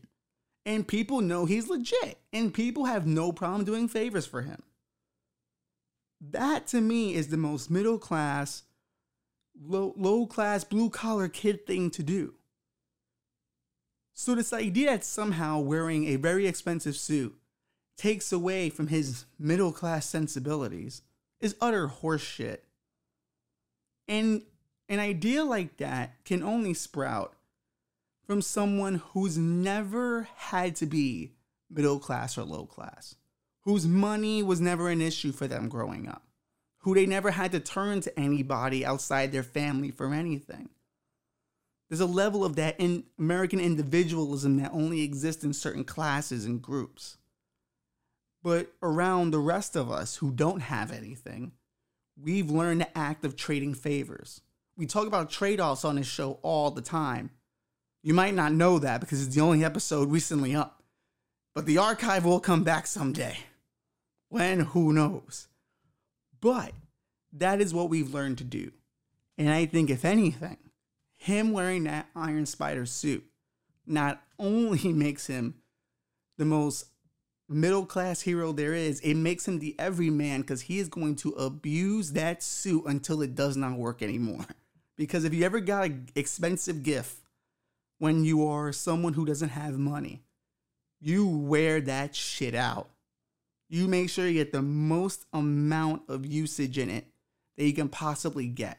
And 0.66 0.86
people 0.86 1.20
know 1.20 1.46
he's 1.46 1.68
legit. 1.68 2.18
And 2.32 2.52
people 2.52 2.86
have 2.86 3.06
no 3.06 3.32
problem 3.32 3.64
doing 3.64 3.88
favors 3.88 4.26
for 4.26 4.42
him. 4.42 4.62
That 6.30 6.66
to 6.68 6.80
me 6.80 7.14
is 7.14 7.28
the 7.28 7.36
most 7.36 7.70
middle 7.70 7.98
class, 7.98 8.62
low, 9.60 10.26
class, 10.26 10.64
blue 10.64 10.90
collar 10.90 11.28
kid 11.28 11.66
thing 11.66 11.90
to 11.90 12.02
do. 12.02 12.34
So, 14.12 14.34
this 14.34 14.52
idea 14.52 14.90
that 14.90 15.04
somehow 15.04 15.58
wearing 15.58 16.06
a 16.06 16.16
very 16.16 16.46
expensive 16.46 16.96
suit 16.96 17.36
takes 17.96 18.32
away 18.32 18.70
from 18.70 18.88
his 18.88 19.26
middle 19.38 19.72
class 19.72 20.06
sensibilities 20.06 21.02
is 21.40 21.56
utter 21.60 21.88
horseshit. 21.88 22.58
And 24.06 24.42
an 24.88 25.00
idea 25.00 25.44
like 25.44 25.78
that 25.78 26.24
can 26.24 26.42
only 26.42 26.74
sprout 26.74 27.34
from 28.26 28.40
someone 28.40 29.02
who's 29.12 29.36
never 29.36 30.28
had 30.36 30.76
to 30.76 30.86
be 30.86 31.32
middle 31.70 31.98
class 31.98 32.38
or 32.38 32.44
low 32.44 32.66
class, 32.66 33.16
whose 33.64 33.86
money 33.86 34.42
was 34.42 34.60
never 34.60 34.88
an 34.88 35.00
issue 35.00 35.32
for 35.32 35.46
them 35.46 35.68
growing 35.68 36.08
up, 36.08 36.22
who 36.78 36.94
they 36.94 37.06
never 37.06 37.30
had 37.30 37.52
to 37.52 37.60
turn 37.60 38.00
to 38.02 38.18
anybody 38.18 38.84
outside 38.84 39.32
their 39.32 39.42
family 39.42 39.90
for 39.90 40.12
anything. 40.12 40.68
There's 41.88 42.00
a 42.00 42.06
level 42.06 42.44
of 42.44 42.56
that 42.56 42.76
in 42.78 43.04
American 43.18 43.60
individualism 43.60 44.56
that 44.56 44.72
only 44.72 45.02
exists 45.02 45.44
in 45.44 45.52
certain 45.52 45.84
classes 45.84 46.44
and 46.44 46.60
groups. 46.60 47.18
But 48.42 48.72
around 48.82 49.30
the 49.30 49.38
rest 49.38 49.76
of 49.76 49.90
us 49.90 50.16
who 50.16 50.30
don't 50.30 50.60
have 50.60 50.92
anything, 50.92 51.52
we've 52.20 52.50
learned 52.50 52.82
the 52.82 52.98
act 52.98 53.24
of 53.24 53.36
trading 53.36 53.74
favors. 53.74 54.40
We 54.76 54.86
talk 54.86 55.06
about 55.06 55.30
trade 55.30 55.60
offs 55.60 55.84
on 55.84 55.96
this 55.96 56.06
show 56.06 56.40
all 56.42 56.70
the 56.70 56.82
time. 56.82 57.30
You 58.02 58.12
might 58.12 58.34
not 58.34 58.52
know 58.52 58.78
that 58.80 59.00
because 59.00 59.24
it's 59.24 59.34
the 59.34 59.40
only 59.40 59.64
episode 59.64 60.10
recently 60.10 60.54
up. 60.54 60.82
But 61.54 61.66
the 61.66 61.78
archive 61.78 62.24
will 62.24 62.40
come 62.40 62.64
back 62.64 62.86
someday. 62.86 63.38
When, 64.28 64.60
who 64.60 64.92
knows? 64.92 65.48
But 66.40 66.72
that 67.32 67.60
is 67.60 67.74
what 67.74 67.90
we've 67.90 68.12
learned 68.12 68.38
to 68.38 68.44
do. 68.44 68.72
And 69.36 69.50
I 69.50 69.66
think, 69.66 69.90
if 69.90 70.04
anything, 70.04 70.58
him 71.16 71.52
wearing 71.52 71.84
that 71.84 72.08
Iron 72.14 72.46
Spider 72.46 72.86
suit 72.86 73.24
not 73.86 74.22
only 74.38 74.92
makes 74.92 75.26
him 75.26 75.54
the 76.36 76.44
most 76.44 76.86
middle 77.48 77.86
class 77.86 78.22
hero 78.22 78.52
there 78.52 78.74
is, 78.74 79.00
it 79.00 79.14
makes 79.14 79.46
him 79.46 79.58
the 79.58 79.74
everyman 79.78 80.40
because 80.40 80.62
he 80.62 80.78
is 80.78 80.88
going 80.88 81.16
to 81.16 81.30
abuse 81.30 82.12
that 82.12 82.42
suit 82.42 82.84
until 82.86 83.22
it 83.22 83.34
does 83.34 83.56
not 83.56 83.78
work 83.78 84.02
anymore. 84.02 84.46
Because 84.96 85.24
if 85.24 85.34
you 85.34 85.44
ever 85.44 85.58
got 85.58 85.86
an 85.86 86.08
expensive 86.14 86.84
gift 86.84 87.16
when 87.98 88.24
you 88.24 88.46
are 88.46 88.70
someone 88.72 89.14
who 89.14 89.24
doesn't 89.24 89.48
have 89.48 89.76
money, 89.76 90.22
you 91.00 91.26
wear 91.26 91.80
that 91.80 92.14
shit 92.14 92.54
out. 92.54 92.90
You 93.74 93.88
make 93.88 94.08
sure 94.08 94.28
you 94.28 94.34
get 94.34 94.52
the 94.52 94.62
most 94.62 95.26
amount 95.32 96.02
of 96.08 96.24
usage 96.24 96.78
in 96.78 96.88
it 96.88 97.08
that 97.56 97.64
you 97.64 97.72
can 97.72 97.88
possibly 97.88 98.46
get. 98.46 98.78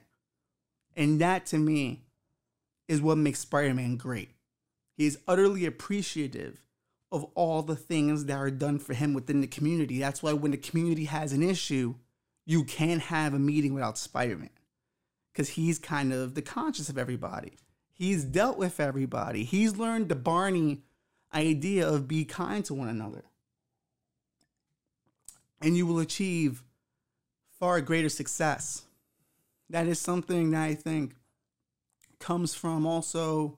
And 0.95 1.19
that 1.19 1.45
to 1.47 1.58
me 1.58 2.05
is 2.88 3.01
what 3.01 3.17
makes 3.17 3.39
Spider 3.39 3.73
Man 3.73 3.97
great. 3.97 4.29
He 4.95 5.05
is 5.05 5.19
utterly 5.27 5.65
appreciative 5.65 6.63
of 7.12 7.25
all 7.36 7.62
the 7.62 7.75
things 7.75 8.23
that 8.27 8.38
are 8.38 8.49
done 8.49 8.79
for 8.79 8.93
him 8.93 9.13
within 9.13 9.41
the 9.41 9.47
community. 9.47 9.99
That's 9.99 10.23
why 10.23 10.31
when 10.31 10.51
the 10.51 10.58
community 10.58 11.03
has 11.03 11.34
an 11.34 11.43
issue, 11.43 11.95
you 12.45 12.63
can't 12.63 13.01
have 13.01 13.34
a 13.34 13.39
meeting 13.39 13.73
without 13.73 13.97
Spider 13.97 14.38
Man 14.38 14.49
because 15.34 15.49
he's 15.49 15.77
kind 15.77 16.13
of 16.13 16.36
the 16.36 16.41
conscience 16.41 16.88
of 16.88 16.97
everybody. 16.97 17.58
He's 17.91 18.23
dealt 18.23 18.58
with 18.58 18.79
everybody. 18.79 19.43
He's 19.43 19.75
learned 19.75 20.08
the 20.08 20.15
Barney 20.15 20.84
idea 21.34 21.86
of 21.86 22.08
be 22.08 22.23
kind 22.23 22.63
to 22.63 22.73
one 22.73 22.88
another. 22.88 23.25
And 25.61 25.75
you 25.77 25.85
will 25.87 25.99
achieve 25.99 26.63
far 27.59 27.81
greater 27.81 28.09
success. 28.09 28.83
That 29.69 29.87
is 29.87 29.99
something 29.99 30.51
that 30.51 30.63
I 30.63 30.75
think 30.75 31.15
comes 32.19 32.53
from 32.53 32.85
also 32.85 33.57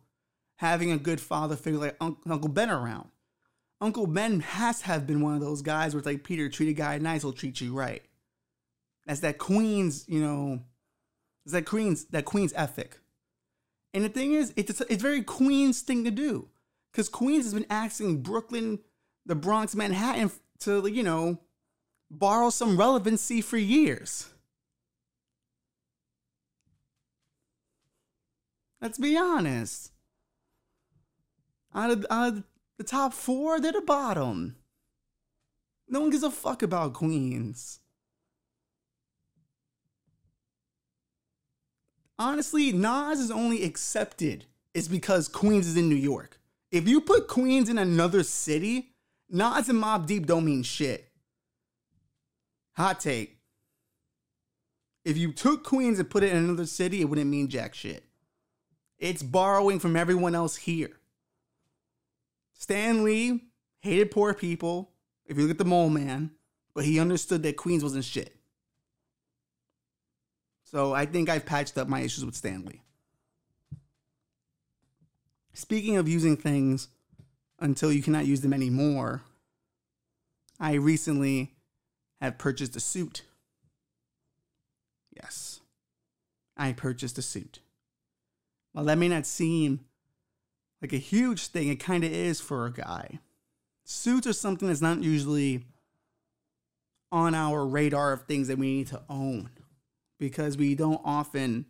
having 0.57 0.91
a 0.91 0.97
good 0.97 1.19
father 1.21 1.55
figure 1.55 1.79
like 1.79 1.97
Uncle 1.99 2.49
Ben 2.49 2.69
around. 2.69 3.09
Uncle 3.79 4.07
Ben 4.07 4.39
has 4.39 4.81
have 4.81 5.05
been 5.05 5.21
one 5.21 5.35
of 5.35 5.41
those 5.41 5.61
guys 5.61 5.93
where 5.93 5.99
it's 5.99 6.07
like 6.07 6.23
Peter, 6.23 6.49
treat 6.49 6.69
a 6.69 6.73
guy 6.73 6.97
nice, 6.97 7.21
he'll 7.21 7.33
treat 7.33 7.61
you 7.61 7.73
right. 7.73 8.03
That's 9.05 9.19
that 9.19 9.37
Queen's, 9.37 10.05
you 10.07 10.19
know, 10.19 10.61
it's 11.45 11.53
that 11.53 11.65
Queen's 11.65 12.05
that 12.05 12.25
Queen's 12.25 12.53
ethic. 12.55 12.99
And 13.93 14.03
the 14.03 14.09
thing 14.09 14.33
is, 14.33 14.53
it's 14.55 14.81
it's 14.81 15.01
very 15.01 15.21
Queen's 15.21 15.81
thing 15.81 16.03
to 16.03 16.11
do, 16.11 16.49
because 16.91 17.07
Queens 17.07 17.45
has 17.45 17.53
been 17.53 17.67
asking 17.69 18.21
Brooklyn, 18.21 18.79
the 19.25 19.35
Bronx, 19.35 19.75
Manhattan 19.75 20.31
to 20.61 20.87
you 20.87 21.03
know 21.03 21.39
borrow 22.09 22.49
some 22.49 22.77
relevancy 22.77 23.41
for 23.41 23.57
years. 23.57 24.29
Let's 28.81 28.97
be 28.97 29.17
honest. 29.17 29.91
Out 31.73 31.91
of, 31.91 32.05
out 32.09 32.33
of 32.33 32.43
the 32.77 32.83
top 32.83 33.13
four, 33.13 33.59
they're 33.59 33.71
the 33.71 33.81
bottom. 33.81 34.55
No 35.89 36.01
one 36.01 36.09
gives 36.09 36.23
a 36.23 36.31
fuck 36.31 36.61
about 36.61 36.93
Queens. 36.93 37.79
Honestly, 42.19 42.71
Nas 42.71 43.19
is 43.19 43.31
only 43.31 43.63
accepted 43.63 44.45
is 44.73 44.87
because 44.87 45.27
Queens 45.27 45.67
is 45.67 45.77
in 45.77 45.87
New 45.87 45.95
York. 45.95 46.39
If 46.71 46.87
you 46.87 46.99
put 46.99 47.27
Queens 47.27 47.69
in 47.69 47.77
another 47.77 48.23
city, 48.23 48.91
Nas 49.29 49.69
and 49.69 49.81
Mobb 49.81 50.07
Deep 50.07 50.25
don't 50.25 50.45
mean 50.45 50.63
shit. 50.63 51.06
Hot 52.77 52.99
take. 52.99 53.39
If 55.03 55.17
you 55.17 55.31
took 55.31 55.63
Queens 55.63 55.97
and 55.97 56.07
put 56.07 56.23
it 56.23 56.31
in 56.31 56.37
another 56.37 56.67
city, 56.67 57.01
it 57.01 57.05
wouldn't 57.05 57.29
mean 57.29 57.47
jack 57.47 57.73
shit. 57.73 58.03
It's 58.99 59.23
borrowing 59.23 59.79
from 59.79 59.95
everyone 59.95 60.35
else 60.35 60.55
here. 60.55 60.91
Stan 62.53 63.03
Lee 63.03 63.45
hated 63.79 64.11
poor 64.11 64.35
people, 64.35 64.91
if 65.25 65.37
you 65.37 65.43
look 65.43 65.51
at 65.51 65.57
the 65.57 65.65
mole 65.65 65.89
man, 65.89 66.31
but 66.75 66.85
he 66.85 66.99
understood 66.99 67.41
that 67.43 67.57
Queens 67.57 67.81
wasn't 67.81 68.05
shit. 68.05 68.35
So 70.63 70.93
I 70.93 71.07
think 71.07 71.29
I've 71.29 71.47
patched 71.47 71.79
up 71.79 71.87
my 71.87 72.01
issues 72.01 72.25
with 72.25 72.35
Stan 72.35 72.63
Lee. 72.63 72.81
Speaking 75.53 75.97
of 75.97 76.07
using 76.07 76.37
things 76.37 76.89
until 77.59 77.91
you 77.91 78.03
cannot 78.03 78.27
use 78.27 78.41
them 78.41 78.53
anymore, 78.53 79.23
I 80.59 80.73
recently 80.73 81.56
have 82.21 82.37
purchased 82.37 82.75
a 82.75 82.79
suit. 82.79 83.23
Yes, 85.15 85.61
I 86.55 86.73
purchased 86.73 87.17
a 87.17 87.21
suit. 87.21 87.59
While 88.71 88.85
that 88.85 88.97
may 88.97 89.07
not 89.07 89.25
seem 89.25 89.81
like 90.81 90.93
a 90.93 90.97
huge 90.97 91.47
thing, 91.47 91.69
it 91.69 91.77
kind 91.77 92.03
of 92.03 92.11
is 92.11 92.39
for 92.39 92.65
a 92.65 92.71
guy. 92.71 93.19
Suits 93.83 94.27
are 94.27 94.33
something 94.33 94.67
that's 94.67 94.81
not 94.81 95.01
usually 95.01 95.63
on 97.11 97.33
our 97.33 97.65
radar 97.65 98.13
of 98.13 98.23
things 98.23 98.47
that 98.47 98.57
we 98.57 98.77
need 98.77 98.87
to 98.87 99.01
own 99.09 99.49
because 100.19 100.57
we 100.57 100.75
don't 100.75 101.01
often 101.03 101.65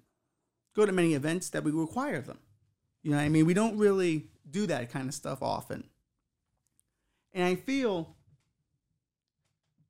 go 0.76 0.86
to 0.86 0.92
many 0.92 1.14
events 1.14 1.50
that 1.50 1.64
we 1.64 1.72
require 1.72 2.22
them. 2.22 2.40
You 3.04 3.12
know 3.12 3.20
I 3.20 3.30
mean? 3.30 3.46
We 3.46 3.54
don't 3.54 3.78
really 3.78 4.26
do 4.50 4.68
that 4.68 4.92
kind 4.92 5.08
of 5.08 5.14
stuff 5.14 5.42
often. 5.42 5.86
And 7.34 7.46
I 7.46 7.56
feel 7.56 8.17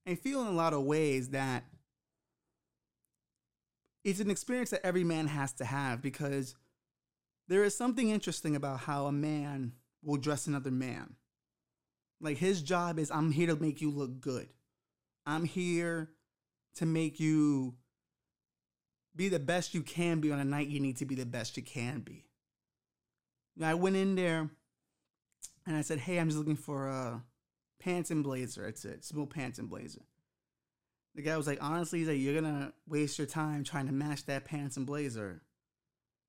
I 0.08 0.16
feel 0.16 0.42
in 0.42 0.48
a 0.48 0.52
lot 0.52 0.74
of 0.74 0.84
ways 0.84 1.30
that 1.30 1.66
it's 4.06 4.22
an 4.22 4.32
experience 4.32 4.70
that 4.70 4.86
every 4.86 5.04
man 5.04 5.28
has 5.28 5.52
to 5.54 5.66
have 5.66 6.02
because 6.02 6.56
there 7.50 7.66
is 7.66 7.78
something 7.78 8.10
interesting 8.10 8.56
about 8.56 8.80
how 8.80 9.08
a 9.08 9.12
man 9.12 9.74
will 10.02 10.16
dress 10.16 10.48
another 10.48 10.72
man. 10.72 11.16
Like 12.22 12.38
his 12.38 12.62
job 12.62 13.00
is 13.00 13.12
I'm 13.12 13.32
here 13.32 13.48
to 13.48 13.58
make 13.58 13.82
you 13.82 13.92
look 13.92 14.22
good. 14.22 14.48
I'm 15.26 15.44
here 15.44 16.10
to 16.76 16.86
make 16.86 17.20
you 17.20 17.76
be 19.14 19.28
the 19.28 19.40
best 19.40 19.74
you 19.74 19.82
can 19.82 20.22
be 20.22 20.32
on 20.32 20.40
a 20.40 20.46
night 20.46 20.70
you 20.70 20.80
need 20.80 20.98
to 20.98 21.06
be 21.06 21.16
the 21.16 21.26
best 21.26 21.58
you 21.58 21.64
can 21.64 22.00
be. 22.00 22.24
I 23.62 23.74
went 23.74 23.98
in 23.98 24.16
there 24.16 24.50
and 25.66 25.76
I 25.76 25.82
said, 25.82 26.00
Hey, 26.00 26.18
I'm 26.18 26.28
just 26.28 26.38
looking 26.38 26.56
for 26.56 26.88
a 26.88 27.24
pants 27.80 28.12
and 28.12 28.24
blazer. 28.24 28.64
That's 28.64 28.86
it. 28.86 29.06
Small 29.06 29.26
pants 29.26 29.60
and 29.60 29.70
blazer. 29.70 30.02
The 31.16 31.22
guy 31.22 31.36
was 31.36 31.48
like, 31.48 31.64
honestly, 31.64 32.00
he's 32.00 32.08
like, 32.08 32.20
you're 32.20 32.40
gonna 32.40 32.74
waste 32.88 33.18
your 33.18 33.28
time 33.28 33.64
trying 33.64 33.88
to 33.88 33.94
match 33.94 34.26
that 34.26 34.46
pants 34.46 34.78
and 34.78 34.86
blazer 34.86 35.42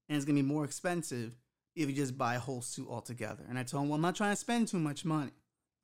and 0.08 0.16
it's 0.16 0.24
gonna 0.24 0.36
be 0.36 0.42
more 0.42 0.64
expensive 0.64 1.36
if 1.76 1.88
you 1.88 1.94
just 1.94 2.16
buy 2.16 2.34
a 2.34 2.40
whole 2.40 2.62
suit 2.62 2.88
altogether. 2.88 3.44
And 3.48 3.58
I 3.58 3.62
told 3.62 3.84
him, 3.84 3.88
well, 3.90 3.96
I'm 3.96 4.02
not 4.02 4.16
trying 4.16 4.32
to 4.32 4.36
spend 4.36 4.68
too 4.68 4.78
much 4.78 5.04
money. 5.04 5.32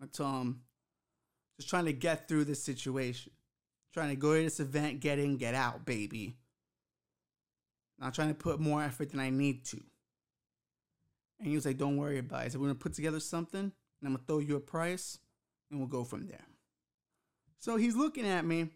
I 0.02 0.06
told 0.06 0.42
him, 0.42 0.60
just 1.56 1.68
trying 1.68 1.84
to 1.84 1.92
get 1.92 2.26
through 2.26 2.44
this 2.44 2.62
situation, 2.62 3.32
trying 3.92 4.08
to 4.08 4.16
go 4.16 4.34
to 4.34 4.42
this 4.42 4.60
event, 4.60 5.00
get 5.00 5.18
in, 5.18 5.36
get 5.36 5.54
out, 5.54 5.84
baby. 5.84 6.36
Not 8.00 8.14
trying 8.14 8.28
to 8.28 8.34
put 8.34 8.58
more 8.58 8.82
effort 8.82 9.10
than 9.10 9.20
I 9.20 9.30
need 9.30 9.64
to. 9.66 9.80
And 11.38 11.48
he 11.48 11.54
was 11.54 11.66
like, 11.66 11.78
don't 11.78 11.96
worry 11.96 12.18
about 12.18 12.42
it. 12.42 12.46
I 12.46 12.48
said, 12.48 12.60
we're 12.60 12.68
gonna 12.68 12.76
put 12.76 12.94
together 12.94 13.20
something, 13.20 13.60
and 13.60 13.72
I'm 14.02 14.14
gonna 14.14 14.24
throw 14.26 14.38
you 14.38 14.56
a 14.56 14.60
price, 14.60 15.18
and 15.74 15.80
we'll 15.80 15.88
go 15.88 16.04
from 16.04 16.26
there. 16.26 16.46
So 17.58 17.76
he's 17.76 17.96
looking 17.96 18.26
at 18.26 18.44
me. 18.44 18.68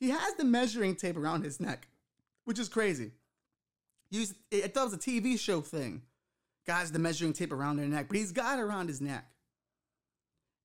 He 0.00 0.10
has 0.10 0.34
the 0.34 0.44
measuring 0.44 0.96
tape 0.96 1.16
around 1.16 1.44
his 1.44 1.60
neck, 1.60 1.86
which 2.44 2.58
is 2.58 2.68
crazy. 2.68 3.12
It 4.10 4.74
was 4.74 4.92
a 4.92 4.98
TV 4.98 5.38
show 5.38 5.60
thing. 5.60 6.02
Guys, 6.66 6.90
the 6.90 6.98
measuring 6.98 7.32
tape 7.32 7.52
around 7.52 7.76
their 7.76 7.86
neck, 7.86 8.08
but 8.08 8.16
he's 8.16 8.32
got 8.32 8.58
it 8.58 8.62
around 8.62 8.88
his 8.88 9.00
neck. 9.00 9.26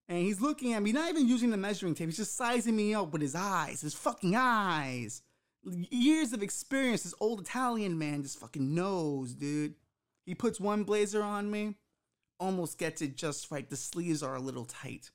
And 0.07 0.17
he's 0.19 0.41
looking 0.41 0.73
at 0.73 0.81
me, 0.81 0.91
not 0.91 1.09
even 1.09 1.27
using 1.27 1.51
the 1.51 1.57
measuring 1.57 1.95
tape. 1.95 2.07
He's 2.07 2.17
just 2.17 2.35
sizing 2.35 2.75
me 2.75 2.93
up 2.93 3.11
with 3.11 3.21
his 3.21 3.35
eyes, 3.35 3.81
his 3.81 3.93
fucking 3.93 4.35
eyes. 4.35 5.21
Years 5.63 6.33
of 6.33 6.43
experience, 6.43 7.03
this 7.03 7.13
old 7.19 7.41
Italian 7.41 7.97
man 7.97 8.23
just 8.23 8.39
fucking 8.39 8.73
knows, 8.73 9.33
dude. 9.33 9.75
He 10.25 10.33
puts 10.33 10.59
one 10.59 10.83
blazer 10.83 11.21
on 11.23 11.51
me, 11.51 11.75
almost 12.39 12.77
gets 12.77 13.01
it 13.01 13.15
just 13.15 13.51
right. 13.51 13.69
The 13.69 13.75
sleeves 13.75 14.23
are 14.23 14.35
a 14.35 14.41
little 14.41 14.65
tight. 14.65 15.11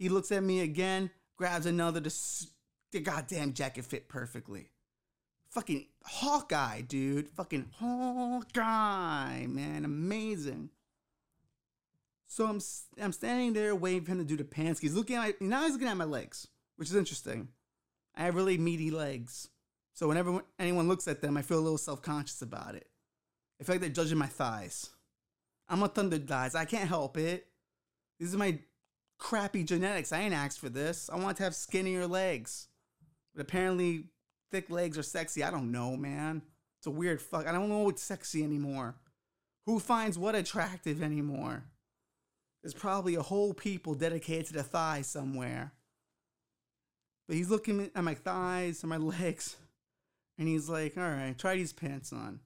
He 0.00 0.08
looks 0.08 0.32
at 0.32 0.42
me 0.42 0.62
again, 0.62 1.10
grabs 1.36 1.66
another. 1.66 2.00
The, 2.00 2.46
the 2.90 2.98
goddamn 2.98 3.52
jacket 3.52 3.84
fit 3.84 4.08
perfectly 4.08 4.70
fucking 5.50 5.86
Hawkeye, 6.04 6.82
dude. 6.82 7.28
Fucking 7.30 7.66
Hawkeye, 7.78 9.46
man. 9.46 9.84
Amazing. 9.84 10.70
So 12.26 12.46
I'm 12.46 12.60
I'm 13.00 13.12
standing 13.12 13.52
there 13.52 13.74
waiting 13.74 14.04
for 14.04 14.12
him 14.12 14.18
to 14.18 14.24
do 14.24 14.36
the 14.36 14.44
pants. 14.44 14.80
He's 14.80 14.94
looking 14.94 15.16
at 15.16 15.40
my 15.40 15.46
now 15.46 15.64
he's 15.64 15.72
looking 15.72 15.88
at 15.88 15.96
my 15.96 16.04
legs, 16.04 16.46
which 16.76 16.88
is 16.88 16.96
interesting. 16.96 17.48
I 18.14 18.22
have 18.22 18.34
really 18.34 18.58
meaty 18.58 18.90
legs. 18.90 19.48
So 19.94 20.08
whenever 20.08 20.40
anyone 20.58 20.88
looks 20.88 21.08
at 21.08 21.20
them, 21.20 21.36
I 21.36 21.42
feel 21.42 21.58
a 21.58 21.60
little 21.60 21.78
self 21.78 22.02
conscious 22.02 22.40
about 22.42 22.76
it. 22.76 22.88
I 23.60 23.64
feel 23.64 23.74
like 23.74 23.80
they're 23.80 23.90
judging 23.90 24.18
my 24.18 24.26
thighs. 24.26 24.90
I'm 25.68 25.82
a 25.82 25.88
thunder 25.88 26.18
thighs. 26.18 26.54
I 26.54 26.64
can't 26.64 26.88
help 26.88 27.16
it. 27.16 27.46
These 28.18 28.34
are 28.34 28.38
my 28.38 28.58
crappy 29.20 29.62
genetics. 29.62 30.12
I 30.12 30.22
ain't 30.22 30.34
asked 30.34 30.58
for 30.58 30.68
this. 30.68 31.08
I 31.12 31.16
want 31.16 31.36
to 31.36 31.44
have 31.44 31.54
skinnier 31.54 32.08
legs. 32.08 32.66
But 33.32 33.42
apparently, 33.42 34.06
thick 34.50 34.68
legs 34.70 34.98
are 34.98 35.04
sexy. 35.04 35.44
I 35.44 35.52
don't 35.52 35.70
know, 35.70 35.96
man. 35.96 36.42
It's 36.78 36.88
a 36.88 36.90
weird 36.90 37.22
fuck. 37.22 37.46
I 37.46 37.52
don't 37.52 37.68
know 37.68 37.80
what's 37.80 38.02
sexy 38.02 38.42
anymore. 38.42 38.96
Who 39.66 39.78
finds 39.78 40.18
what 40.18 40.34
attractive 40.34 41.02
anymore? 41.02 41.64
There's 42.62 42.74
probably 42.74 43.14
a 43.14 43.22
whole 43.22 43.54
people 43.54 43.94
dedicated 43.94 44.46
to 44.46 44.52
the 44.54 44.62
thighs 44.62 45.06
somewhere. 45.06 45.72
But 47.28 47.36
he's 47.36 47.50
looking 47.50 47.90
at 47.94 48.04
my 48.04 48.14
thighs 48.14 48.82
and 48.82 48.90
my 48.90 48.96
legs, 49.20 49.56
and 50.38 50.48
he's 50.48 50.68
like, 50.68 50.96
"All 50.96 51.04
right, 51.04 51.38
try 51.38 51.54
these 51.54 51.72
pants 51.72 52.12
on." 52.12 52.40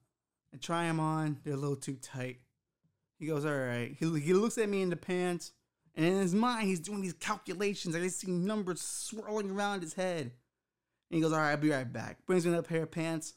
I 0.53 0.59
try 0.59 0.87
them 0.87 1.01
on; 1.01 1.41
they're 1.43 1.55
a 1.55 1.57
little 1.57 1.77
too 1.77 1.97
tight. 1.97 2.41
He 3.19 3.27
goes, 3.27 3.45
"All 3.45 3.57
right." 3.57 3.97
He, 3.99 4.21
he 4.21 4.35
looks 4.35 4.59
at 4.59 4.69
me 4.69 4.83
in 4.83 4.91
the 4.91 4.97
pants, 4.97 5.53
and 5.97 6.05
in 6.05 6.17
his 6.17 6.35
mind, 6.35 6.69
he's 6.69 6.81
doing 6.81 7.03
these 7.03 7.13
calculations. 7.13 7.95
I 7.95 8.07
see 8.09 8.31
numbers 8.31 8.81
swirling 8.81 9.51
around 9.51 9.83
his 9.83 9.95
head. 9.95 10.33
And 11.11 11.17
he 11.17 11.21
goes, 11.21 11.33
All 11.33 11.39
right, 11.39 11.53
I'll 11.53 11.57
be 11.57 11.71
right 11.71 11.91
back. 11.91 12.27
Brings 12.27 12.45
me 12.45 12.51
another 12.51 12.67
pair 12.67 12.83
of 12.83 12.91
pants. 12.91 13.35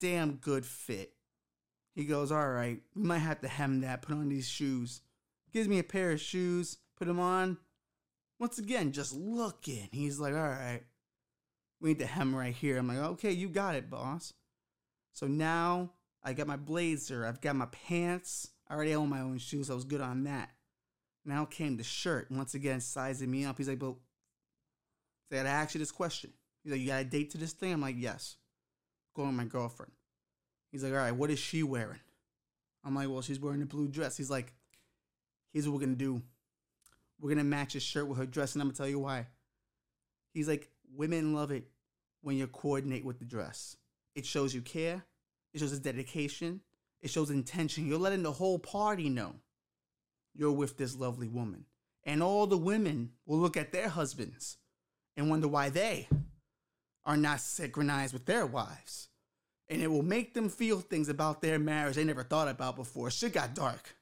Damn 0.00 0.36
good 0.36 0.64
fit. 0.64 1.14
He 1.94 2.04
goes, 2.04 2.30
All 2.30 2.48
right, 2.48 2.80
we 2.94 3.02
might 3.02 3.18
have 3.18 3.40
to 3.40 3.48
hem 3.48 3.80
that, 3.80 4.02
put 4.02 4.14
on 4.14 4.28
these 4.28 4.48
shoes. 4.48 5.00
Gives 5.52 5.68
me 5.68 5.80
a 5.80 5.84
pair 5.84 6.12
of 6.12 6.20
shoes, 6.20 6.78
put 6.96 7.08
them 7.08 7.18
on. 7.18 7.58
Once 8.38 8.58
again, 8.58 8.92
just 8.92 9.12
looking. 9.12 9.88
He's 9.90 10.20
like, 10.20 10.34
All 10.34 10.40
right, 10.40 10.82
we 11.80 11.90
need 11.90 11.98
to 11.98 12.06
hem 12.06 12.36
right 12.36 12.54
here. 12.54 12.78
I'm 12.78 12.86
like, 12.86 12.98
Okay, 12.98 13.32
you 13.32 13.48
got 13.48 13.74
it, 13.74 13.90
boss. 13.90 14.32
So 15.12 15.26
now 15.26 15.90
I 16.22 16.34
got 16.34 16.46
my 16.46 16.56
blazer, 16.56 17.26
I've 17.26 17.40
got 17.40 17.56
my 17.56 17.66
pants. 17.66 18.48
I 18.68 18.74
already 18.74 18.94
own 18.94 19.10
my 19.10 19.20
own 19.20 19.38
shoes, 19.38 19.70
I 19.70 19.74
was 19.74 19.84
good 19.84 20.00
on 20.00 20.22
that. 20.24 20.50
Now 21.24 21.44
came 21.44 21.76
the 21.76 21.84
shirt. 21.84 22.30
Once 22.30 22.54
again, 22.54 22.80
sizing 22.80 23.30
me 23.30 23.44
up. 23.44 23.58
He's 23.58 23.68
like, 23.68 23.78
but 23.78 23.94
I 25.30 25.36
gotta 25.36 25.48
ask 25.48 25.74
you 25.74 25.78
this 25.78 25.92
question. 25.92 26.32
He's 26.62 26.72
like, 26.72 26.80
you 26.80 26.88
got 26.88 27.02
a 27.02 27.04
date 27.04 27.30
to 27.30 27.38
this 27.38 27.52
thing? 27.52 27.72
I'm 27.72 27.80
like, 27.80 27.96
yes. 27.98 28.36
Going 29.14 29.28
with 29.28 29.36
my 29.36 29.44
girlfriend. 29.44 29.92
He's 30.70 30.82
like, 30.82 30.92
all 30.92 30.98
right, 30.98 31.14
what 31.14 31.30
is 31.30 31.38
she 31.38 31.62
wearing? 31.62 32.00
I'm 32.84 32.94
like, 32.94 33.08
well, 33.08 33.22
she's 33.22 33.40
wearing 33.40 33.62
a 33.62 33.66
blue 33.66 33.88
dress. 33.88 34.16
He's 34.16 34.30
like, 34.30 34.52
here's 35.52 35.68
what 35.68 35.74
we're 35.74 35.86
gonna 35.86 35.96
do. 35.96 36.22
We're 37.20 37.30
gonna 37.30 37.44
match 37.44 37.74
his 37.74 37.82
shirt 37.82 38.08
with 38.08 38.18
her 38.18 38.26
dress, 38.26 38.54
and 38.54 38.62
I'm 38.62 38.68
gonna 38.68 38.76
tell 38.76 38.88
you 38.88 38.98
why. 38.98 39.26
He's 40.32 40.48
like, 40.48 40.70
women 40.94 41.34
love 41.34 41.50
it 41.50 41.68
when 42.22 42.36
you 42.36 42.46
coordinate 42.46 43.04
with 43.04 43.18
the 43.18 43.24
dress. 43.24 43.76
It 44.14 44.26
shows 44.26 44.54
you 44.54 44.62
care. 44.62 45.04
It 45.52 45.60
shows 45.60 45.72
a 45.72 45.78
dedication. 45.78 46.60
It 47.00 47.10
shows 47.10 47.30
intention. 47.30 47.86
You're 47.86 47.98
letting 47.98 48.22
the 48.22 48.32
whole 48.32 48.58
party 48.58 49.08
know 49.08 49.34
you're 50.34 50.52
with 50.52 50.76
this 50.76 50.96
lovely 50.96 51.28
woman. 51.28 51.66
And 52.04 52.22
all 52.22 52.46
the 52.46 52.58
women 52.58 53.10
will 53.26 53.38
look 53.38 53.56
at 53.56 53.72
their 53.72 53.88
husbands 53.88 54.56
and 55.16 55.30
wonder 55.30 55.48
why 55.48 55.68
they 55.68 56.08
are 57.04 57.16
not 57.16 57.40
synchronized 57.40 58.12
with 58.12 58.26
their 58.26 58.46
wives. 58.46 59.08
And 59.68 59.80
it 59.80 59.90
will 59.90 60.02
make 60.02 60.34
them 60.34 60.48
feel 60.48 60.80
things 60.80 61.08
about 61.08 61.40
their 61.40 61.58
marriage 61.58 61.96
they 61.96 62.04
never 62.04 62.24
thought 62.24 62.48
about 62.48 62.76
before. 62.76 63.10
Shit 63.10 63.32
got 63.32 63.54
dark. 63.54 63.94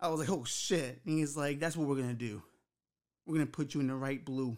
I 0.00 0.08
was 0.08 0.20
like, 0.20 0.30
oh 0.30 0.44
shit. 0.44 1.00
And 1.06 1.18
he's 1.18 1.36
like, 1.36 1.60
that's 1.60 1.76
what 1.76 1.88
we're 1.88 1.96
gonna 1.96 2.14
do. 2.14 2.42
We're 3.26 3.34
gonna 3.34 3.46
put 3.46 3.74
you 3.74 3.80
in 3.80 3.86
the 3.86 3.94
right 3.94 4.24
blue. 4.24 4.56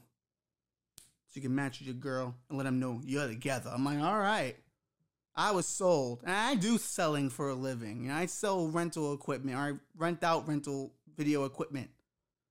So 1.29 1.33
you 1.35 1.43
can 1.43 1.55
match 1.55 1.81
with 1.81 1.89
your 1.89 1.97
girl 1.97 2.35
and 2.49 2.57
let 2.57 2.65
them 2.65 2.81
know 2.81 3.01
you're 3.05 3.27
together. 3.27 3.71
I'm 3.73 3.85
like, 3.85 4.01
all 4.01 4.19
right. 4.19 4.57
I 5.37 5.51
was 5.51 5.67
sold. 5.67 6.23
And 6.25 6.35
I 6.35 6.55
do 6.55 6.79
selling 6.79 7.29
for 7.29 7.51
a 7.51 7.55
living. 7.55 8.05
You 8.05 8.09
know, 8.09 8.17
I 8.17 8.27
sell 8.27 8.69
rental 8.69 9.13
equipment 9.13 9.57
or 9.57 9.61
I 9.61 9.73
rent 9.97 10.25
out 10.25 10.49
rental 10.49 10.93
video 11.17 11.45
equipment. 11.45 11.91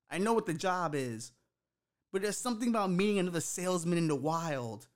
I 0.10 0.20
know 0.20 0.34
what 0.34 0.46
the 0.46 0.54
job 0.54 0.94
is. 0.94 1.32
But 2.14 2.22
there's 2.22 2.38
something 2.38 2.70
about 2.70 2.92
meeting 2.92 3.20
another 3.20 3.42
salesman 3.42 3.98
in 3.98 4.08
the 4.08 4.16
wild. 4.16 4.88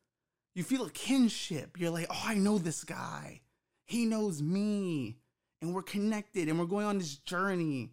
You 0.53 0.63
feel 0.63 0.85
a 0.85 0.91
kinship. 0.91 1.79
You're 1.79 1.89
like, 1.89 2.07
oh, 2.09 2.23
I 2.25 2.35
know 2.35 2.57
this 2.59 2.83
guy. 2.83 3.41
He 3.85 4.05
knows 4.05 4.41
me. 4.41 5.17
And 5.61 5.73
we're 5.73 5.81
connected 5.81 6.47
and 6.47 6.59
we're 6.59 6.65
going 6.65 6.85
on 6.85 6.99
this 6.99 7.15
journey. 7.15 7.89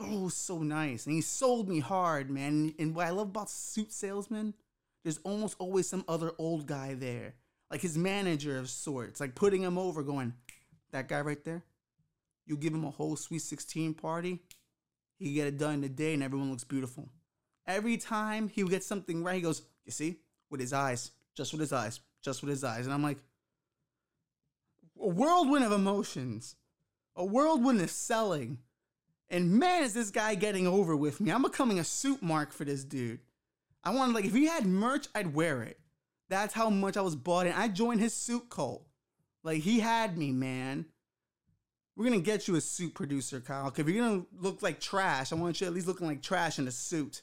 Oh, 0.00 0.28
so 0.30 0.58
nice. 0.58 1.06
And 1.06 1.14
he 1.14 1.20
sold 1.20 1.68
me 1.68 1.78
hard, 1.78 2.30
man. 2.30 2.74
And 2.78 2.94
what 2.94 3.06
I 3.06 3.10
love 3.10 3.28
about 3.28 3.50
suit 3.50 3.92
salesmen, 3.92 4.54
there's 5.04 5.18
almost 5.18 5.56
always 5.58 5.88
some 5.88 6.04
other 6.08 6.32
old 6.38 6.66
guy 6.66 6.94
there 6.94 7.34
like 7.72 7.80
his 7.80 7.96
manager 7.96 8.58
of 8.58 8.68
sorts, 8.68 9.18
like 9.18 9.34
putting 9.34 9.62
him 9.62 9.78
over, 9.78 10.02
going, 10.02 10.34
that 10.90 11.08
guy 11.08 11.22
right 11.22 11.42
there, 11.42 11.64
you 12.44 12.54
give 12.58 12.74
him 12.74 12.84
a 12.84 12.90
whole 12.90 13.16
Sweet 13.16 13.40
16 13.40 13.94
party, 13.94 14.40
he 15.16 15.32
get 15.32 15.46
it 15.46 15.56
done 15.56 15.74
in 15.76 15.84
a 15.84 15.88
day 15.88 16.12
and 16.12 16.22
everyone 16.22 16.50
looks 16.50 16.64
beautiful. 16.64 17.08
Every 17.66 17.96
time 17.96 18.48
he 18.48 18.62
gets 18.64 18.86
something 18.86 19.24
right, 19.24 19.36
he 19.36 19.40
goes, 19.40 19.62
you 19.86 19.92
see, 19.92 20.18
with 20.50 20.60
his 20.60 20.74
eyes, 20.74 21.12
just 21.34 21.52
with 21.52 21.60
his 21.60 21.72
eyes, 21.72 22.00
just 22.20 22.42
with 22.42 22.50
his 22.50 22.62
eyes. 22.62 22.84
And 22.84 22.92
I'm 22.92 23.02
like, 23.02 23.18
a 25.00 25.08
whirlwind 25.08 25.64
of 25.64 25.72
emotions, 25.72 26.56
a 27.16 27.24
whirlwind 27.24 27.80
of 27.80 27.90
selling. 27.90 28.58
And 29.30 29.50
man, 29.50 29.82
is 29.84 29.94
this 29.94 30.10
guy 30.10 30.34
getting 30.34 30.66
over 30.66 30.94
with 30.94 31.22
me. 31.22 31.32
I'm 31.32 31.40
becoming 31.40 31.78
a 31.78 31.84
suit 31.84 32.22
mark 32.22 32.52
for 32.52 32.66
this 32.66 32.84
dude. 32.84 33.20
I 33.82 33.94
want 33.94 34.12
like 34.12 34.26
if 34.26 34.34
he 34.34 34.46
had 34.46 34.66
merch, 34.66 35.06
I'd 35.14 35.32
wear 35.34 35.62
it. 35.62 35.78
That's 36.32 36.54
how 36.54 36.70
much 36.70 36.96
I 36.96 37.02
was 37.02 37.14
bought 37.14 37.46
in. 37.46 37.52
I 37.52 37.68
joined 37.68 38.00
his 38.00 38.14
suit 38.14 38.48
cult. 38.48 38.86
Like 39.44 39.60
he 39.60 39.80
had 39.80 40.16
me, 40.16 40.32
man. 40.32 40.86
We're 41.94 42.06
gonna 42.06 42.20
get 42.20 42.48
you 42.48 42.56
a 42.56 42.60
suit 42.62 42.94
producer, 42.94 43.38
Kyle. 43.38 43.70
Cause 43.70 43.80
if 43.80 43.88
you're 43.88 44.02
gonna 44.02 44.24
look 44.40 44.62
like 44.62 44.80
trash, 44.80 45.30
I 45.30 45.34
want 45.34 45.60
you 45.60 45.66
at 45.66 45.74
least 45.74 45.86
looking 45.86 46.06
like 46.06 46.22
trash 46.22 46.58
in 46.58 46.66
a 46.66 46.70
suit. 46.70 47.20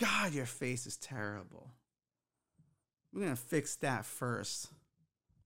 God, 0.00 0.32
your 0.32 0.46
face 0.46 0.86
is 0.86 0.96
terrible. 0.96 1.72
We're 3.12 3.24
gonna 3.24 3.36
fix 3.36 3.76
that 3.76 4.06
first. 4.06 4.68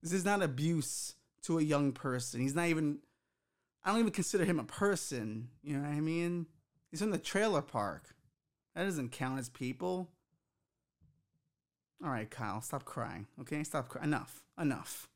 This 0.01 0.13
is 0.13 0.23
not 0.23 0.41
abuse 0.41 1.15
to 1.41 1.59
a 1.59 1.61
young 1.61 1.91
person. 1.91 2.39
He's 2.39 2.55
not 2.55 2.67
even 2.67 2.99
I 3.83 3.91
don't 3.91 3.99
even 3.99 4.13
consider 4.13 4.45
him 4.45 4.61
a 4.61 4.63
person. 4.63 5.49
You 5.61 5.75
know 5.75 5.89
what 5.89 5.93
I 5.93 5.99
mean? 5.99 6.45
He's 6.89 7.01
from 7.01 7.11
the 7.11 7.17
trailer 7.17 7.61
park. 7.61 8.15
That 8.75 8.85
doesn't 8.85 9.11
count 9.11 9.39
as 9.39 9.49
people. 9.49 10.09
All 12.03 12.09
right, 12.09 12.29
Kyle, 12.29 12.61
stop 12.61 12.83
crying. 12.83 13.27
Okay, 13.39 13.63
stop 13.63 13.87
crying. 13.87 14.09
Enough. 14.09 14.43
Enough. 14.59 15.07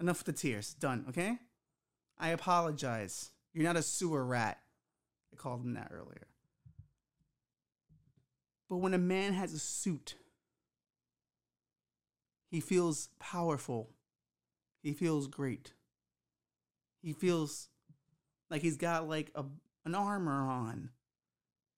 Enough 0.00 0.26
with 0.26 0.36
the 0.36 0.40
tears. 0.40 0.74
Done. 0.74 1.04
Okay. 1.08 1.38
I 2.18 2.30
apologize. 2.30 3.30
You're 3.54 3.64
not 3.64 3.76
a 3.76 3.82
sewer 3.82 4.24
rat. 4.24 4.58
I 5.32 5.36
called 5.36 5.64
him 5.64 5.74
that 5.74 5.92
earlier. 5.92 6.26
But 8.68 8.78
when 8.78 8.94
a 8.94 8.98
man 8.98 9.34
has 9.34 9.52
a 9.52 9.58
suit, 9.58 10.16
he 12.50 12.60
feels 12.60 13.08
powerful. 13.20 13.90
He 14.82 14.92
feels 14.92 15.28
great. 15.28 15.72
He 17.02 17.12
feels 17.12 17.68
like 18.50 18.62
he's 18.62 18.76
got 18.76 19.08
like 19.08 19.30
a, 19.34 19.44
an 19.84 19.94
armor 19.94 20.48
on, 20.48 20.90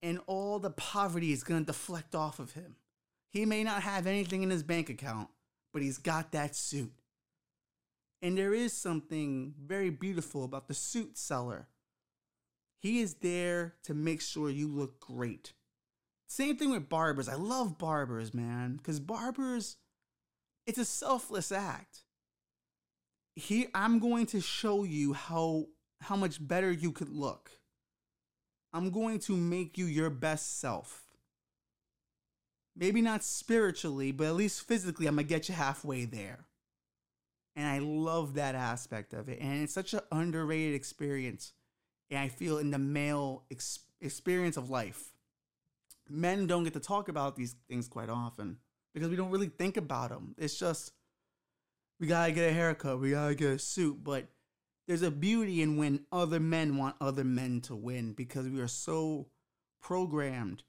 and 0.02 0.20
all 0.26 0.58
the 0.58 0.70
poverty 0.70 1.32
is 1.32 1.44
going 1.44 1.60
to 1.60 1.66
deflect 1.66 2.14
off 2.14 2.38
of 2.38 2.52
him. 2.52 2.76
He 3.34 3.44
may 3.44 3.64
not 3.64 3.82
have 3.82 4.06
anything 4.06 4.44
in 4.44 4.50
his 4.50 4.62
bank 4.62 4.88
account, 4.88 5.28
but 5.72 5.82
he's 5.82 5.98
got 5.98 6.30
that 6.32 6.54
suit. 6.54 6.92
And 8.22 8.38
there 8.38 8.54
is 8.54 8.72
something 8.72 9.54
very 9.60 9.90
beautiful 9.90 10.44
about 10.44 10.68
the 10.68 10.74
suit 10.74 11.18
seller. 11.18 11.66
He 12.78 13.00
is 13.00 13.14
there 13.14 13.74
to 13.82 13.92
make 13.92 14.20
sure 14.20 14.50
you 14.50 14.68
look 14.68 15.00
great. 15.00 15.52
Same 16.28 16.56
thing 16.56 16.70
with 16.70 16.88
barbers. 16.88 17.28
I 17.28 17.34
love 17.34 17.76
barbers, 17.76 18.32
man, 18.32 18.76
because 18.76 19.00
barbers, 19.00 19.78
it's 20.64 20.78
a 20.78 20.84
selfless 20.84 21.50
act. 21.50 22.04
Here, 23.34 23.66
I'm 23.74 23.98
going 23.98 24.26
to 24.26 24.40
show 24.40 24.84
you 24.84 25.12
how 25.12 25.66
how 26.02 26.14
much 26.14 26.46
better 26.46 26.70
you 26.70 26.92
could 26.92 27.08
look. 27.08 27.50
I'm 28.72 28.90
going 28.90 29.18
to 29.20 29.36
make 29.36 29.76
you 29.76 29.86
your 29.86 30.10
best 30.10 30.60
self 30.60 31.03
maybe 32.76 33.00
not 33.00 33.22
spiritually, 33.22 34.12
but 34.12 34.26
at 34.26 34.34
least 34.34 34.66
physically, 34.66 35.06
I'm 35.06 35.16
gonna 35.16 35.24
get 35.24 35.48
you 35.48 35.54
halfway 35.54 36.04
there. 36.04 36.46
And 37.56 37.66
I 37.68 37.78
love 37.78 38.34
that 38.34 38.54
aspect 38.54 39.12
of 39.12 39.28
it. 39.28 39.38
And 39.40 39.62
it's 39.62 39.74
such 39.74 39.94
an 39.94 40.00
underrated 40.10 40.74
experience. 40.74 41.52
And 42.10 42.18
I 42.18 42.28
feel 42.28 42.58
in 42.58 42.70
the 42.70 42.78
male 42.78 43.44
ex- 43.50 43.78
experience 44.00 44.56
of 44.56 44.70
life, 44.70 45.14
men 46.08 46.46
don't 46.46 46.64
get 46.64 46.72
to 46.74 46.80
talk 46.80 47.08
about 47.08 47.36
these 47.36 47.54
things 47.68 47.86
quite 47.86 48.08
often 48.08 48.58
because 48.92 49.08
we 49.08 49.16
don't 49.16 49.30
really 49.30 49.48
think 49.48 49.76
about 49.76 50.10
them. 50.10 50.34
It's 50.36 50.58
just, 50.58 50.92
we 52.00 52.08
gotta 52.08 52.32
get 52.32 52.50
a 52.50 52.52
haircut, 52.52 53.00
we 53.00 53.12
gotta 53.12 53.34
get 53.34 53.52
a 53.52 53.58
suit. 53.58 54.02
But 54.02 54.26
there's 54.86 55.02
a 55.02 55.10
beauty 55.10 55.62
in 55.62 55.76
when 55.76 56.06
other 56.10 56.40
men 56.40 56.76
want 56.76 56.96
other 57.00 57.24
men 57.24 57.60
to 57.62 57.76
win 57.76 58.12
because 58.12 58.48
we 58.48 58.60
are 58.60 58.68
so 58.68 59.28
programmed 59.80 60.64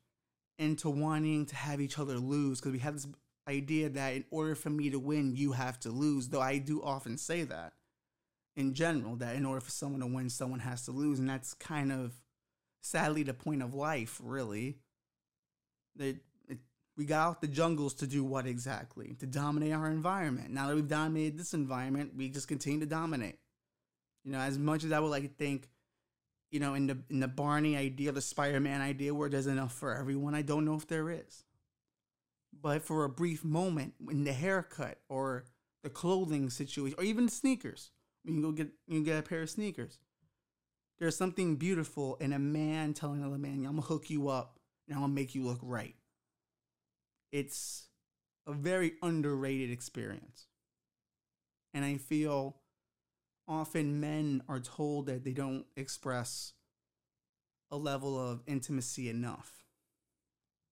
into 0.58 0.90
wanting 0.90 1.46
to 1.48 1.56
have 1.56 1.82
each 1.82 2.00
other 2.00 2.18
lose 2.18 2.60
because 2.60 2.72
we 2.72 2.80
have 2.80 2.94
this 2.94 3.08
idea 3.48 3.90
that 3.90 4.14
in 4.14 4.26
order 4.32 4.56
for 4.56 4.70
me 4.70 4.90
to 4.90 5.00
win, 5.00 5.36
you 5.36 5.52
have 5.52 5.80
to 5.82 5.90
lose, 5.90 6.30
though 6.30 6.42
I 6.42 6.58
do 6.58 6.82
often 6.82 7.18
say 7.18 7.44
that 7.44 7.74
in 8.56 8.74
general, 8.74 9.16
that 9.18 9.36
in 9.36 9.46
order 9.46 9.62
for 9.62 9.72
someone 9.72 10.02
to 10.02 10.08
win, 10.08 10.30
someone 10.30 10.62
has 10.62 10.84
to 10.86 10.92
lose. 10.92 11.20
And 11.20 11.30
that's 11.30 11.54
kind 11.54 11.92
of 11.92 12.14
sadly 12.82 13.24
the 13.24 13.34
point 13.34 13.62
of 13.62 13.74
life, 13.74 14.20
really. 14.24 14.78
That 15.98 16.18
we 16.98 17.06
got 17.06 17.28
out 17.28 17.42
the 17.42 17.48
jungles 17.48 17.94
to 17.96 18.08
do 18.08 18.24
what 18.24 18.48
exactly? 18.48 19.16
To 19.20 19.26
dominate 19.26 19.74
our 19.74 19.92
environment. 19.92 20.52
Now 20.52 20.68
that 20.68 20.76
we've 20.76 20.88
dominated 20.88 21.38
this 21.38 21.54
environment, 21.54 22.14
we 22.16 22.30
just 22.30 22.48
continue 22.48 22.80
to 22.80 22.86
dominate. 22.86 23.38
You 24.24 24.32
know, 24.32 24.40
as 24.40 24.58
much 24.58 24.84
as 24.84 24.92
I 24.92 25.00
would 25.00 25.12
like 25.12 25.24
to 25.24 25.30
think, 25.30 25.68
you 26.56 26.62
know, 26.62 26.74
in 26.74 26.88
the 26.88 26.98
in 27.10 27.20
the 27.20 27.28
Barney 27.28 27.76
idea, 27.76 28.14
the 28.14 28.22
Spider-Man 28.22 28.80
idea, 28.80 29.14
where 29.14 29.28
there's 29.28 29.46
enough 29.46 29.74
for 29.74 29.94
everyone, 29.94 30.34
I 30.34 30.42
don't 30.42 30.64
know 30.64 30.76
if 30.76 30.88
there 30.88 31.10
is. 31.10 31.44
But 32.62 32.82
for 32.82 33.04
a 33.04 33.10
brief 33.10 33.44
moment, 33.44 33.96
in 34.10 34.24
the 34.24 34.32
haircut 34.32 35.00
or 35.10 35.44
the 35.84 35.90
clothing 35.90 36.50
situation, 36.50 36.98
or 36.98 37.04
even 37.04 37.28
sneakers, 37.28 37.92
you 38.24 38.32
can 38.32 38.42
go 38.42 38.54
get 38.54 38.70
you 38.88 39.04
get 39.04 39.20
a 39.20 39.22
pair 39.22 39.42
of 39.42 39.50
sneakers. 39.50 40.00
There's 40.98 41.18
something 41.18 41.58
beautiful 41.58 42.16
in 42.22 42.32
a 42.32 42.40
man 42.40 42.94
telling 42.94 43.20
another 43.20 43.38
man, 43.38 43.66
"I'm 43.66 43.76
gonna 43.76 43.82
hook 43.82 44.10
you 44.10 44.30
up 44.30 44.58
and 44.88 44.96
I'm 44.96 45.02
gonna 45.02 45.14
make 45.14 45.36
you 45.36 45.44
look 45.44 45.60
right." 45.62 45.98
It's 47.34 47.90
a 48.48 48.54
very 48.54 48.94
underrated 49.02 49.72
experience, 49.72 50.48
and 51.74 51.84
I 51.84 51.98
feel 51.98 52.62
often 53.48 54.00
men 54.00 54.44
are 54.48 54.60
told 54.60 55.08
that 55.08 55.24
they 55.24 55.32
don't 55.32 55.66
express 55.76 56.54
a 57.72 57.78
level 57.78 58.20
of 58.20 58.44
intimacy 58.48 59.10
enough 59.10 59.66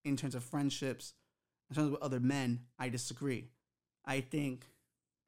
in 0.03 0.15
terms 0.17 0.35
of 0.35 0.43
friendships, 0.43 1.13
in 1.69 1.75
terms 1.75 1.93
of 1.93 2.01
other 2.01 2.19
men. 2.19 2.61
I 2.77 2.89
disagree. 2.89 3.49
I 4.05 4.21
think 4.21 4.65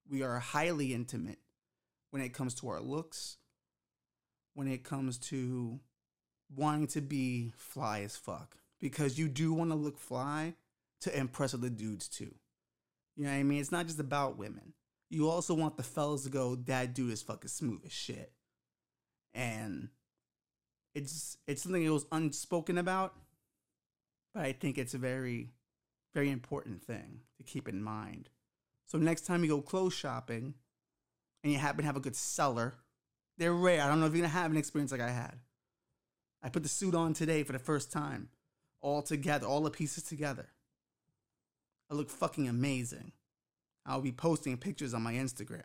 we 0.09 0.21
are 0.21 0.39
highly 0.39 0.93
intimate 0.93 1.39
when 2.11 2.21
it 2.21 2.33
comes 2.33 2.53
to 2.55 2.69
our 2.69 2.81
looks, 2.81 3.37
when 4.53 4.67
it 4.67 4.83
comes 4.83 5.17
to 5.17 5.79
wanting 6.55 6.87
to 6.87 7.01
be 7.01 7.53
fly 7.57 8.01
as 8.01 8.15
fuck. 8.15 8.57
Because 8.79 9.17
you 9.17 9.27
do 9.27 9.53
want 9.53 9.71
to 9.71 9.75
look 9.75 9.97
fly 9.97 10.55
to 11.01 11.17
impress 11.17 11.53
other 11.53 11.69
dudes 11.69 12.07
too. 12.07 12.33
You 13.15 13.25
know 13.25 13.31
what 13.31 13.37
I 13.37 13.43
mean? 13.43 13.59
It's 13.61 13.71
not 13.71 13.87
just 13.87 13.99
about 13.99 14.37
women. 14.37 14.73
You 15.15 15.29
also 15.29 15.53
want 15.53 15.77
the 15.77 15.83
fellas 15.83 16.23
to 16.23 16.29
go, 16.29 16.55
that 16.55 16.93
dude 16.93 17.13
is 17.13 17.21
fucking 17.21 17.47
smooth 17.47 17.79
as 17.85 17.93
shit. 17.93 18.33
And 19.33 19.87
it's 20.93 21.37
it's 21.47 21.63
something 21.63 21.85
that 21.85 21.93
was 21.93 22.05
unspoken 22.11 22.77
about, 22.77 23.13
but 24.33 24.43
I 24.43 24.51
think 24.51 24.77
it's 24.77 24.93
a 24.93 24.97
very, 24.97 25.51
very 26.13 26.29
important 26.29 26.83
thing 26.83 27.21
to 27.37 27.43
keep 27.43 27.69
in 27.69 27.81
mind. 27.81 28.27
So 28.87 28.97
next 28.97 29.21
time 29.21 29.41
you 29.41 29.49
go 29.49 29.61
clothes 29.61 29.93
shopping, 29.93 30.55
and 31.45 31.53
you 31.53 31.59
happen 31.59 31.83
to 31.83 31.85
have 31.85 31.95
a 31.95 32.01
good 32.01 32.17
seller, 32.17 32.75
they're 33.37 33.53
rare. 33.53 33.81
I 33.81 33.87
don't 33.87 34.01
know 34.01 34.07
if 34.07 34.13
you're 34.13 34.21
gonna 34.21 34.33
have 34.33 34.51
an 34.51 34.57
experience 34.57 34.91
like 34.91 34.99
I 34.99 35.11
had. 35.11 35.39
I 36.43 36.49
put 36.49 36.63
the 36.63 36.69
suit 36.69 36.93
on 36.93 37.13
today 37.13 37.43
for 37.43 37.53
the 37.53 37.59
first 37.59 37.89
time, 37.89 38.27
all 38.81 39.01
together, 39.01 39.47
all 39.47 39.61
the 39.61 39.71
pieces 39.71 40.03
together. 40.03 40.49
I 41.89 41.93
look 41.93 42.09
fucking 42.09 42.49
amazing. 42.49 43.13
I'll 43.85 44.01
be 44.01 44.11
posting 44.11 44.57
pictures 44.57 44.93
on 44.93 45.03
my 45.03 45.13
Instagram. 45.13 45.63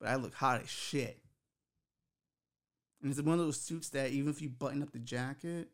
But 0.00 0.08
I 0.10 0.16
look 0.16 0.34
hot 0.34 0.62
as 0.62 0.70
shit. 0.70 1.20
And 3.02 3.10
it's 3.10 3.20
one 3.20 3.38
of 3.38 3.44
those 3.44 3.60
suits 3.60 3.90
that 3.90 4.10
even 4.10 4.30
if 4.30 4.40
you 4.40 4.48
button 4.48 4.82
up 4.82 4.92
the 4.92 4.98
jacket, 4.98 5.68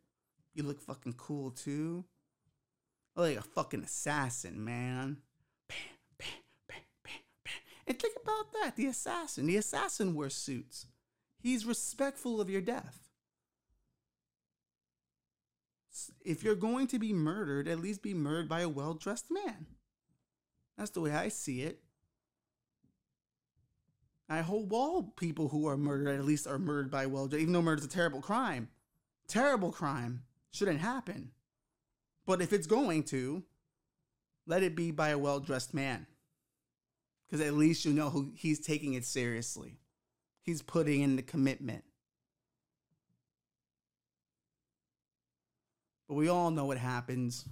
you 0.54 0.62
look 0.62 0.80
fucking 0.80 1.14
cool 1.14 1.50
too. 1.50 2.04
like 3.14 3.36
a 3.36 3.42
fucking 3.42 3.84
assassin, 3.84 4.64
man. 4.64 5.18
And 7.86 7.98
think 7.98 8.14
about 8.22 8.52
that 8.52 8.76
the 8.76 8.86
assassin. 8.86 9.46
The 9.46 9.56
assassin 9.56 10.14
wears 10.14 10.34
suits, 10.34 10.86
he's 11.40 11.66
respectful 11.66 12.40
of 12.40 12.48
your 12.48 12.60
death. 12.60 13.08
If 16.24 16.44
you're 16.44 16.54
going 16.54 16.86
to 16.88 17.00
be 17.00 17.12
murdered, 17.12 17.66
at 17.66 17.80
least 17.80 18.00
be 18.00 18.14
murdered 18.14 18.48
by 18.48 18.60
a 18.60 18.68
well 18.68 18.94
dressed 18.94 19.26
man. 19.28 19.66
That's 20.80 20.92
the 20.92 21.02
way 21.02 21.12
I 21.12 21.28
see 21.28 21.60
it. 21.60 21.78
I 24.30 24.40
hope 24.40 24.72
all 24.72 25.02
people 25.02 25.48
who 25.48 25.66
are 25.68 25.76
murdered 25.76 26.08
at 26.18 26.24
least 26.24 26.46
are 26.46 26.58
murdered 26.58 26.90
by 26.90 27.04
well, 27.04 27.28
even 27.34 27.52
though 27.52 27.60
murder 27.60 27.80
is 27.80 27.84
a 27.84 27.88
terrible 27.88 28.22
crime. 28.22 28.70
Terrible 29.28 29.72
crime 29.72 30.22
shouldn't 30.52 30.80
happen. 30.80 31.32
But 32.24 32.40
if 32.40 32.54
it's 32.54 32.66
going 32.66 33.02
to, 33.04 33.42
let 34.46 34.62
it 34.62 34.74
be 34.74 34.90
by 34.90 35.10
a 35.10 35.18
well 35.18 35.38
dressed 35.38 35.74
man 35.74 36.06
because 37.26 37.46
at 37.46 37.52
least 37.52 37.84
you 37.84 37.92
know 37.92 38.08
who 38.08 38.32
he's 38.34 38.58
taking 38.58 38.94
it 38.94 39.04
seriously. 39.04 39.80
He's 40.40 40.62
putting 40.62 41.02
in 41.02 41.16
the 41.16 41.22
commitment. 41.22 41.84
But 46.08 46.14
we 46.14 46.30
all 46.30 46.50
know 46.50 46.64
what 46.64 46.78
happens 46.78 47.44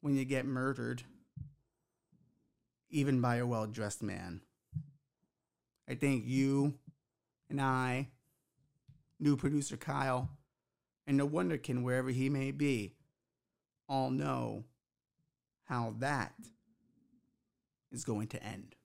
when 0.00 0.16
you 0.16 0.24
get 0.24 0.44
murdered, 0.44 1.04
even 2.90 3.20
by 3.20 3.36
a 3.36 3.46
well 3.46 3.66
dressed 3.66 4.02
man. 4.02 4.40
I 5.88 5.94
think 5.94 6.24
you 6.26 6.74
and 7.48 7.60
I, 7.60 8.08
new 9.18 9.36
producer 9.36 9.76
Kyle, 9.76 10.30
and 11.06 11.20
the 11.20 11.26
Wonderkin, 11.26 11.82
wherever 11.82 12.10
he 12.10 12.28
may 12.28 12.50
be, 12.50 12.94
all 13.88 14.10
know 14.10 14.64
how 15.64 15.94
that 15.98 16.34
is 17.92 18.04
going 18.04 18.28
to 18.28 18.42
end. 18.42 18.75